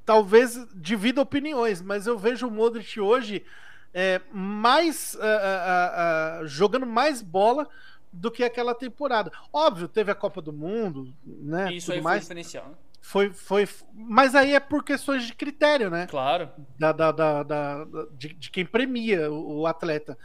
[0.04, 3.44] Talvez divida opiniões, mas eu vejo o Modric hoje
[3.92, 7.68] é, mais uh, uh, uh, jogando mais bola
[8.12, 9.32] do que aquela temporada.
[9.52, 11.72] Óbvio, teve a Copa do Mundo, né?
[11.72, 12.18] Isso aí mais.
[12.18, 12.68] foi diferencial.
[12.68, 12.74] Né?
[13.00, 16.06] Foi, foi, mas aí é por questões de critério, né?
[16.08, 16.50] Claro.
[16.76, 20.18] Da, da, da, da de, de, quem premia o atleta.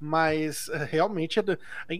[0.00, 1.44] Mas é, realmente, é,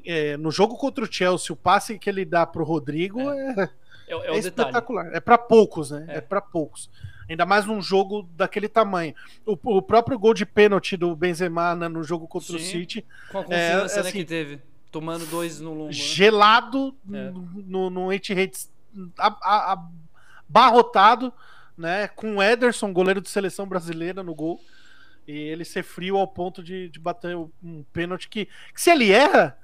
[0.04, 3.70] é, no jogo contra o Chelsea, o passe que ele dá pro Rodrigo é,
[4.06, 5.04] é, é, é espetacular.
[5.04, 5.16] Detalhe.
[5.16, 6.04] É para poucos, né?
[6.08, 6.88] É, para poucos.
[7.28, 9.14] Ainda mais num jogo daquele tamanho.
[9.44, 12.56] O, o próprio gol de pênalti do Benzema né, no jogo contra Sim.
[12.56, 13.04] o City.
[13.30, 14.60] Com a confiança né, assim, que teve.
[14.90, 15.86] Tomando dois no.
[15.86, 15.92] Né?
[15.92, 17.32] Gelado né?
[17.66, 18.50] no, no Etihad
[20.48, 21.32] abarrotado,
[21.76, 22.08] né?
[22.08, 24.58] Com o Ederson, goleiro de seleção brasileira, no gol.
[25.28, 29.12] E ele ser frio ao ponto de, de bater um pênalti que, que se ele
[29.12, 29.58] erra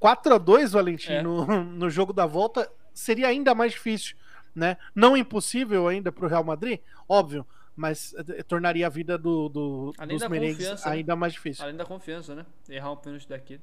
[0.00, 1.22] 4 a 2 Valentim, é.
[1.22, 4.16] no, no jogo da volta, seria ainda mais difícil.
[4.52, 4.76] Né?
[4.92, 7.46] Não impossível ainda para o Real Madrid, óbvio,
[7.76, 10.76] mas eh, tornaria a vida do, do dos merengues né?
[10.84, 11.64] ainda mais difícil.
[11.64, 12.44] Além da confiança, né?
[12.68, 13.60] Errar um pênalti daqui.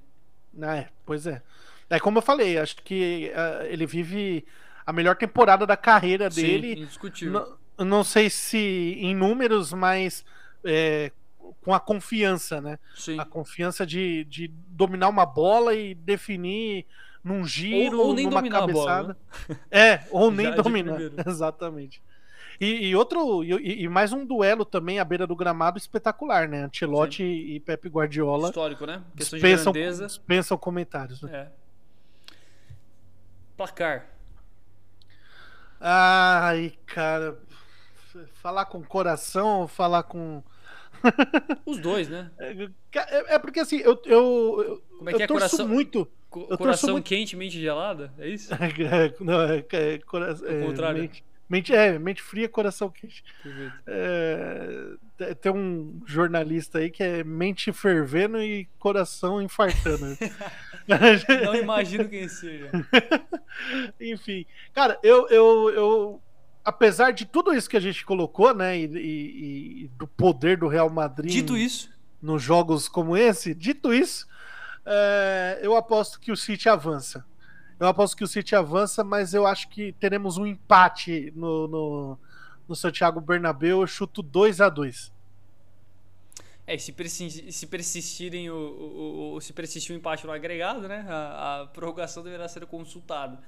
[0.62, 1.41] É, pois é.
[1.89, 4.45] É como eu falei, acho que uh, ele vive
[4.86, 6.82] a melhor temporada da carreira Sim, dele.
[6.82, 7.58] Indiscutível.
[7.78, 8.58] Não, não sei se
[8.99, 10.26] em números, mas
[10.64, 11.12] é,
[11.62, 12.80] com a confiança, né?
[12.95, 13.20] Sim.
[13.20, 16.86] A confiança de, de dominar uma bola e definir
[17.24, 18.74] num giro, ou, ou nem numa cabeçada.
[18.74, 19.18] Bola,
[19.49, 19.58] né?
[19.70, 20.99] É, ou nem dominar.
[21.26, 22.02] Exatamente.
[22.60, 26.66] E, e outro, e, e, mais um duelo também à beira do gramado espetacular, né?
[26.66, 28.49] Ancelotti e Pepe Guardiola.
[28.49, 29.02] Histórico, né?
[29.16, 30.06] Questão dispensam, de grandeza.
[30.06, 31.22] Dispensam comentários.
[31.24, 31.32] Né?
[31.34, 31.47] É.
[33.58, 34.06] Placar.
[35.80, 37.39] Ai, cara.
[38.34, 40.43] Falar com coração ou falar com.
[41.66, 42.32] Os dois, né?
[42.39, 46.08] É, é porque assim, eu, eu, Como é que eu é coração muito.
[46.30, 47.06] Co coração muito...
[47.06, 48.14] quente, mente gelada?
[48.18, 48.52] É isso?
[48.56, 51.02] É, não, é, é, coração, é, contrário.
[51.02, 53.24] Mente, mente, é, mente fria, coração quente.
[53.86, 60.18] É, tem um jornalista aí que é mente fervendo e coração infartando.
[61.45, 62.70] não imagino quem seja.
[63.99, 66.22] Enfim, cara, eu, eu, eu
[66.64, 70.68] apesar de tudo isso que a gente colocou, né, e, e, e do poder do
[70.68, 71.32] Real Madrid.
[71.32, 71.89] Dito isso.
[72.22, 74.28] Nos jogos como esse, dito isso,
[74.86, 77.26] é, eu aposto que o City avança.
[77.80, 82.20] Eu aposto que o City avança, mas eu acho que teremos um empate no, no,
[82.68, 83.82] no Santiago Bernabéu.
[83.82, 85.12] Eu chuto 2 a 2
[86.72, 91.05] é, se, persistirem, se persistirem o, o, o, se persistir o empate no agregado, né?
[91.09, 93.39] A, a prorrogação deverá ser consultada.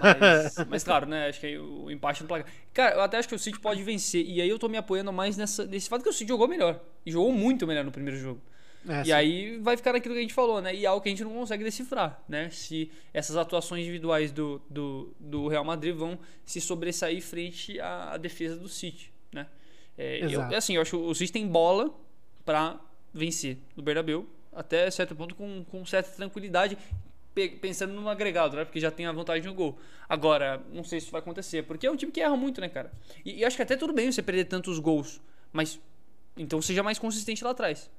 [0.00, 1.28] Mas, mas, claro, né?
[1.28, 2.50] Acho que o empate no placar.
[2.72, 4.24] Cara, eu até acho que o City pode vencer.
[4.26, 6.80] E aí eu tô me apoiando mais nessa, nesse fato que o City jogou melhor.
[7.04, 8.40] E jogou muito melhor no primeiro jogo.
[8.88, 9.12] É, e sim.
[9.12, 10.74] aí vai ficar naquilo que a gente falou, né?
[10.74, 12.50] E é algo que a gente não consegue decifrar, né?
[12.50, 18.16] Se essas atuações individuais do, do, do Real Madrid vão se sobressair frente à, à
[18.16, 19.46] defesa do City, né?
[19.96, 21.94] É, eu, assim, eu acho que o City tem bola
[22.44, 22.80] para
[23.14, 26.76] vencer no Bernabéu até certo ponto com, com certa tranquilidade
[27.60, 28.64] pensando no agregado, né?
[28.64, 29.78] Porque já tem a vantagem no gol.
[30.08, 32.68] Agora, não sei se isso vai acontecer, porque é um time que erra muito, né,
[32.68, 32.92] cara?
[33.24, 35.20] E, e acho que até tudo bem você perder tantos gols,
[35.52, 35.80] mas
[36.36, 37.90] então seja mais consistente lá atrás.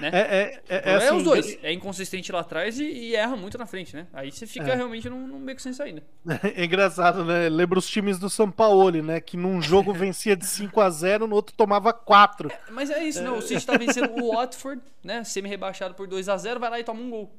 [0.00, 0.10] Né?
[0.12, 1.58] É, é, é, é, assim, os dois.
[1.62, 4.06] É inconsistente lá atrás e, e, erra muito na frente, né?
[4.12, 4.74] Aí você fica é.
[4.74, 6.02] realmente num, num beco sem saída.
[6.56, 7.48] É engraçado, né?
[7.48, 9.20] Lembra os times do São Paulo, né?
[9.20, 12.50] Que num jogo vencia de 5 a 0 no outro tomava 4.
[12.50, 13.38] É, mas é isso, não.
[13.38, 15.22] O City tá vencendo o Watford, né?
[15.22, 17.30] Semi-rebaixado por 2 a 0 vai lá e toma um gol.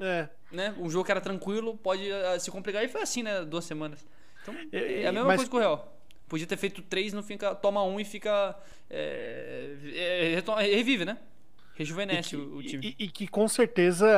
[0.00, 0.28] É.
[0.54, 0.74] Né?
[0.78, 3.44] Um jogo que era tranquilo pode uh, se complicar e foi assim, né?
[3.44, 4.06] Duas semanas.
[4.42, 5.36] Então, é a mesma mas...
[5.36, 6.00] coisa com o Real.
[6.28, 8.56] Podia ter feito três, não fica, toma um e fica.
[8.88, 11.18] É, é, revive, né?
[11.74, 12.96] Rejuvenesce que, o, o, time.
[12.98, 14.08] E, e, que com certeza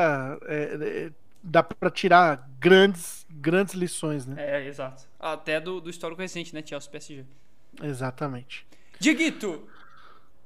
[0.47, 1.13] é, é
[1.43, 4.35] dá para tirar grandes, grandes lições, né?
[4.39, 5.09] É, exato.
[5.19, 6.63] Até do, do histórico recente, né?
[6.65, 7.25] Chelsea PSG.
[7.83, 8.67] Exatamente.
[8.99, 9.69] Diguito!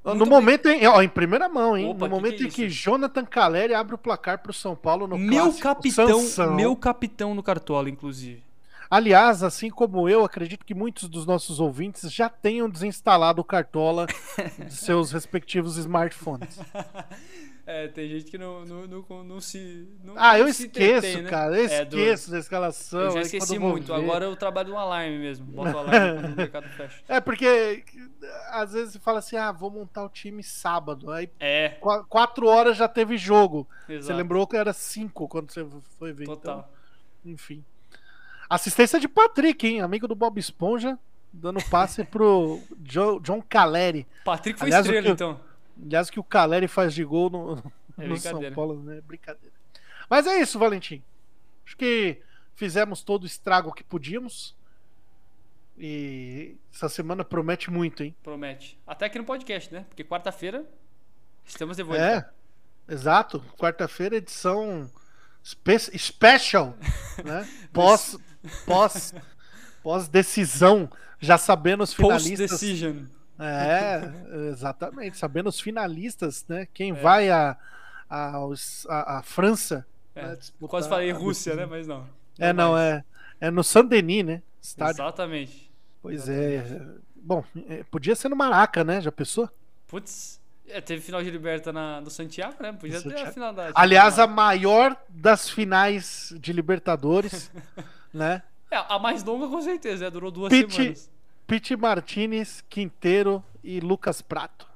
[0.03, 1.91] No momento, em, ó, em primeira mão, hein?
[1.91, 4.55] Opa, no momento que que é em que Jonathan Caleri abre o placar para o
[4.55, 6.55] São Paulo no meu clássico, capitão, Sansão.
[6.55, 8.43] meu capitão no Cartola, inclusive.
[8.91, 14.07] Aliás, assim como eu, acredito que muitos dos nossos ouvintes já tenham desinstalado o Cartola
[14.59, 16.59] de seus respectivos smartphones.
[17.71, 19.89] É, tem gente que não, não, não, não se.
[20.03, 21.31] Não, ah, eu esqueço, tem, né?
[21.31, 21.57] cara.
[21.57, 22.33] Eu é, esqueço do...
[22.33, 23.01] da escalação.
[23.01, 23.95] Eu já esqueci muito.
[23.95, 25.47] Agora eu trabalho no alarme mesmo.
[25.47, 27.01] Boto o alarme quando o mercado fecha.
[27.09, 27.85] É, porque
[28.49, 31.13] às vezes você fala assim: ah, vou montar o time sábado.
[31.13, 31.79] Aí é.
[32.09, 33.69] quatro horas já teve jogo.
[33.89, 34.07] Exato.
[34.07, 35.65] Você lembrou que era cinco quando você
[35.97, 36.25] foi ver.
[36.25, 36.69] Total.
[37.21, 37.65] Então, enfim.
[38.49, 39.81] Assistência de Patrick, hein?
[39.81, 40.99] Amigo do Bob Esponja,
[41.33, 44.09] dando passe pro John, John Caleri.
[44.25, 45.50] Patrick foi aliás, estrela, que, então.
[45.83, 49.01] Aliás, que o Caleri faz de gol no, é no São Paulo, né?
[49.01, 49.55] Brincadeira.
[50.09, 51.03] Mas é isso, Valentim.
[51.65, 52.21] Acho que
[52.55, 54.57] fizemos todo o estrago que podíamos.
[55.79, 58.15] E essa semana promete muito, hein?
[58.23, 58.79] Promete.
[58.87, 59.87] Até aqui no podcast, né?
[59.89, 60.65] Porque quarta-feira
[61.45, 62.03] estamos de volta.
[62.03, 63.41] É, exato.
[63.57, 64.91] Quarta-feira, edição
[65.45, 66.77] spe special,
[67.25, 67.49] né?
[67.73, 68.19] Pós,
[68.67, 69.15] pós,
[69.83, 72.51] pós decisão, já sabendo os finalistas.
[72.51, 73.05] Post decision.
[73.41, 75.17] É, exatamente.
[75.17, 76.69] Sabendo os finalistas, né?
[76.75, 76.95] Quem é.
[76.95, 77.57] vai a,
[78.09, 78.37] a,
[78.89, 79.87] a, a França.
[80.15, 80.27] É.
[80.27, 80.39] Né,
[80.69, 81.67] Quase falei Rússia, né?
[81.67, 82.01] Mas não.
[82.01, 82.07] não
[82.39, 83.05] é, não, é.
[83.41, 84.43] É no Saint-Denis, né?
[84.61, 85.03] Estádio.
[85.03, 85.71] Exatamente.
[86.03, 86.57] Pois é.
[86.57, 86.97] Exatamente.
[86.97, 87.11] é.
[87.23, 87.45] Bom,
[87.91, 89.01] podia ser no Maraca, né?
[89.01, 89.49] Já pensou?
[89.87, 92.73] Putz, é, teve final de Liberta na, no Santiago, né?
[92.73, 93.71] Podia ter a final da.
[93.75, 97.51] Aliás, a maior das finais de Libertadores,
[98.13, 98.43] né?
[98.71, 100.11] É, a mais longa com certeza, né?
[100.11, 101.11] Durou duas semanas.
[101.51, 104.69] Pete Martinez, Quinteiro e Lucas Prato.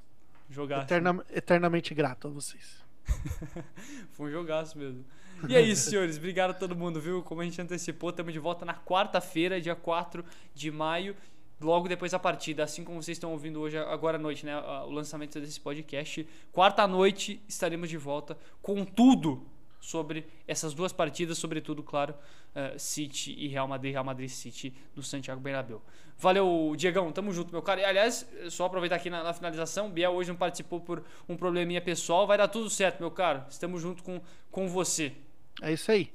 [0.51, 0.87] Jogaço.
[0.87, 2.83] Eterna, eternamente grato a vocês.
[4.11, 5.05] Foi um jogaço mesmo.
[5.49, 6.17] E é isso, senhores.
[6.17, 7.23] Obrigado a todo mundo, viu?
[7.23, 11.15] Como a gente antecipou, estamos de volta na quarta-feira, dia 4 de maio
[11.61, 14.59] logo depois da partida, assim como vocês estão ouvindo hoje, agora à noite, né?
[14.59, 16.27] O lançamento desse podcast.
[16.51, 19.47] Quarta noite estaremos de volta com tudo
[19.85, 22.15] sobre essas duas partidas, sobretudo, claro,
[22.55, 25.83] uh, City e Real Madrid, Real Madrid City no Santiago Bernabéu.
[26.17, 27.83] Valeu, Diegão, tamo junto, meu cara.
[27.83, 31.83] E, aliás, só aproveitar aqui na, na finalização, Biel hoje não participou por um probleminha
[31.83, 33.47] pessoal, vai dar tudo certo, meu cara.
[33.51, 34.21] Estamos junto com,
[34.51, 35.13] com você.
[35.61, 36.11] É isso aí.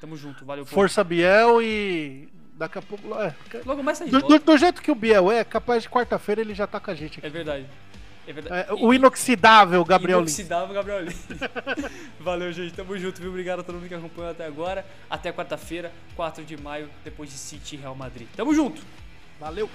[0.00, 0.64] Tamo junto, valeu.
[0.64, 3.12] Força Biel e Daqui a pouco.
[3.16, 3.34] É,
[3.66, 6.66] Logo mais do, do, do, jeito que o Biel é, capaz de quarta-feira ele já
[6.66, 7.26] tá com a gente aqui.
[7.26, 7.66] É verdade.
[8.26, 8.70] É verdade.
[8.70, 10.38] É, o inoxidável Gabriel Lins.
[10.38, 11.26] Inoxidável Gabriel Lins.
[12.20, 12.74] Valeu, gente.
[12.74, 13.30] Tamo junto, viu?
[13.30, 14.84] Obrigado a todo mundo que acompanhou até agora.
[15.10, 18.26] Até quarta-feira, 4 de maio, depois de City e Real Madrid.
[18.36, 18.82] Tamo junto.
[19.38, 19.68] Valeu.